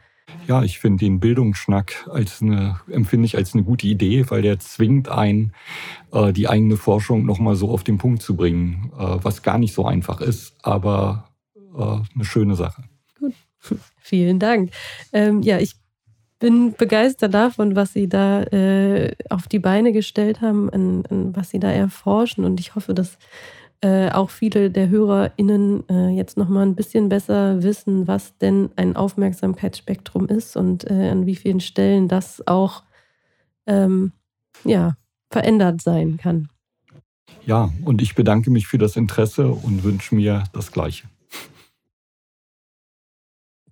Ja, 0.47 0.63
ich 0.63 0.80
finde 0.80 1.06
den 1.06 1.19
Bildungsschnack 1.19 2.08
als 2.10 2.41
eine, 2.41 2.80
empfinde 2.89 3.25
ich 3.25 3.38
als 3.38 3.53
eine 3.53 3.63
gute 3.63 3.88
Idee, 3.88 4.30
weil 4.30 4.41
der 4.41 4.60
zwingt 4.60 5.10
ein, 5.10 5.53
äh, 6.12 6.34
die 6.34 6.47
eigene 6.47 6.77
Forschung 6.77 7.25
nochmal 7.25 7.56
so 7.56 7.69
auf 7.69 7.84
den 7.84 7.97
Punkt 7.97 8.21
zu 8.21 8.36
bringen, 8.36 8.91
äh, 8.97 9.17
was 9.21 9.41
gar 9.41 9.58
nicht 9.58 9.73
so 9.73 9.86
einfach 9.86 10.21
ist, 10.21 10.56
aber 10.63 11.30
äh, 11.56 11.82
eine 11.82 12.25
schöne 12.25 12.56
Sache. 12.56 12.84
Gut, 13.19 13.34
vielen 13.97 14.39
Dank. 14.39 14.71
Ähm, 15.13 15.41
ja, 15.41 15.60
ich 15.60 15.75
bin 16.39 16.73
begeistert 16.73 17.34
davon, 17.34 17.75
was 17.75 17.93
Sie 17.93 18.08
da 18.08 18.43
äh, 18.43 19.15
auf 19.30 19.47
die 19.47 19.60
Beine 19.60 19.91
gestellt 19.91 20.41
haben, 20.41 20.69
an, 20.69 21.03
an 21.10 21.36
was 21.36 21.49
Sie 21.49 21.60
da 21.60 21.71
erforschen 21.71 22.45
und 22.45 22.60
ich 22.60 22.75
hoffe, 22.75 22.93
dass 22.93 23.17
äh, 23.82 24.10
auch 24.10 24.30
viele 24.30 24.72
der 24.72 24.90
HörerInnen 24.90 25.88
äh, 25.90 26.10
jetzt 26.10 26.38
nochmal 26.38 26.66
ein 26.66 26.76
bisschen 26.76 27.10
besser 27.10 27.62
wissen, 27.62 28.08
was 28.08 28.38
denn 28.38 28.70
ein 28.76 28.96
Aufmerksamkeitsspektrum 28.96 30.28
ist 30.28 30.58
und 30.58 30.90
äh, 30.90 31.10
an 31.10 31.26
wie 31.26 31.36
vielen 31.36 31.60
Stellen 31.60 32.08
das 32.08 32.46
auch 32.48 32.84
ähm, 33.68 34.13
ja, 34.63 34.98
verändert 35.30 35.82
sein 35.82 36.18
kann. 36.18 36.50
Ja, 37.46 37.70
und 37.86 38.02
ich 38.02 38.16
bedanke 38.16 38.50
mich 38.50 38.68
für 38.68 38.78
das 38.78 38.96
Interesse 38.96 39.48
und 39.50 39.84
wünsche 39.84 40.16
mir 40.16 40.44
das 40.54 40.72
Gleiche. 40.72 41.08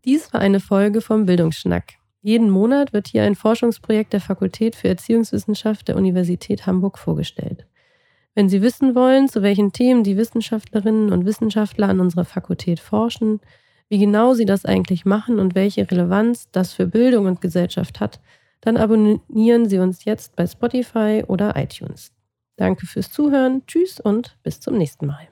Dies 0.06 0.32
war 0.34 0.42
eine 0.42 0.60
Folge 0.60 1.02
vom 1.02 1.26
Bildungsschnack. 1.26 1.96
Jeden 2.22 2.50
Monat 2.50 2.94
wird 2.94 3.08
hier 3.08 3.24
ein 3.24 3.36
Forschungsprojekt 3.36 4.14
der 4.14 4.22
Fakultät 4.22 4.76
für 4.76 4.88
Erziehungswissenschaft 4.88 5.88
der 5.88 5.96
Universität 5.96 6.68
Hamburg 6.68 7.00
vorgestellt. 7.00 7.66
Wenn 8.36 8.50
Sie 8.50 8.62
wissen 8.62 8.96
wollen, 8.96 9.30
zu 9.30 9.42
welchen 9.42 9.72
Themen 9.72 10.04
die 10.04 10.18
Wissenschaftlerinnen 10.18 11.12
und 11.12 11.26
Wissenschaftler 11.26 11.88
an 11.88 12.02
unserer 12.02 12.26
Fakultät 12.26 12.82
forschen, 12.82 13.40
wie 13.88 13.98
genau 13.98 14.34
sie 14.34 14.46
das 14.46 14.66
eigentlich 14.66 15.06
machen 15.06 15.40
und 15.40 15.56
welche 15.56 15.90
Relevanz 15.90 16.50
das 16.52 16.74
für 16.74 16.88
Bildung 16.88 17.28
und 17.28 17.40
Gesellschaft 17.40 18.00
hat, 18.00 18.20
dann 18.62 18.78
abonnieren 18.78 19.70
Sie 19.70 19.78
uns 19.78 20.06
jetzt 20.06 20.36
bei 20.36 20.48
Spotify 20.48 21.24
oder 21.28 21.56
iTunes. 21.56 22.12
Danke 22.58 22.88
fürs 22.88 23.12
Zuhören, 23.12 23.64
tschüss 23.68 24.00
und 24.00 24.38
bis 24.44 24.60
zum 24.60 24.78
nächsten 24.78 25.06
Mal. 25.06 25.28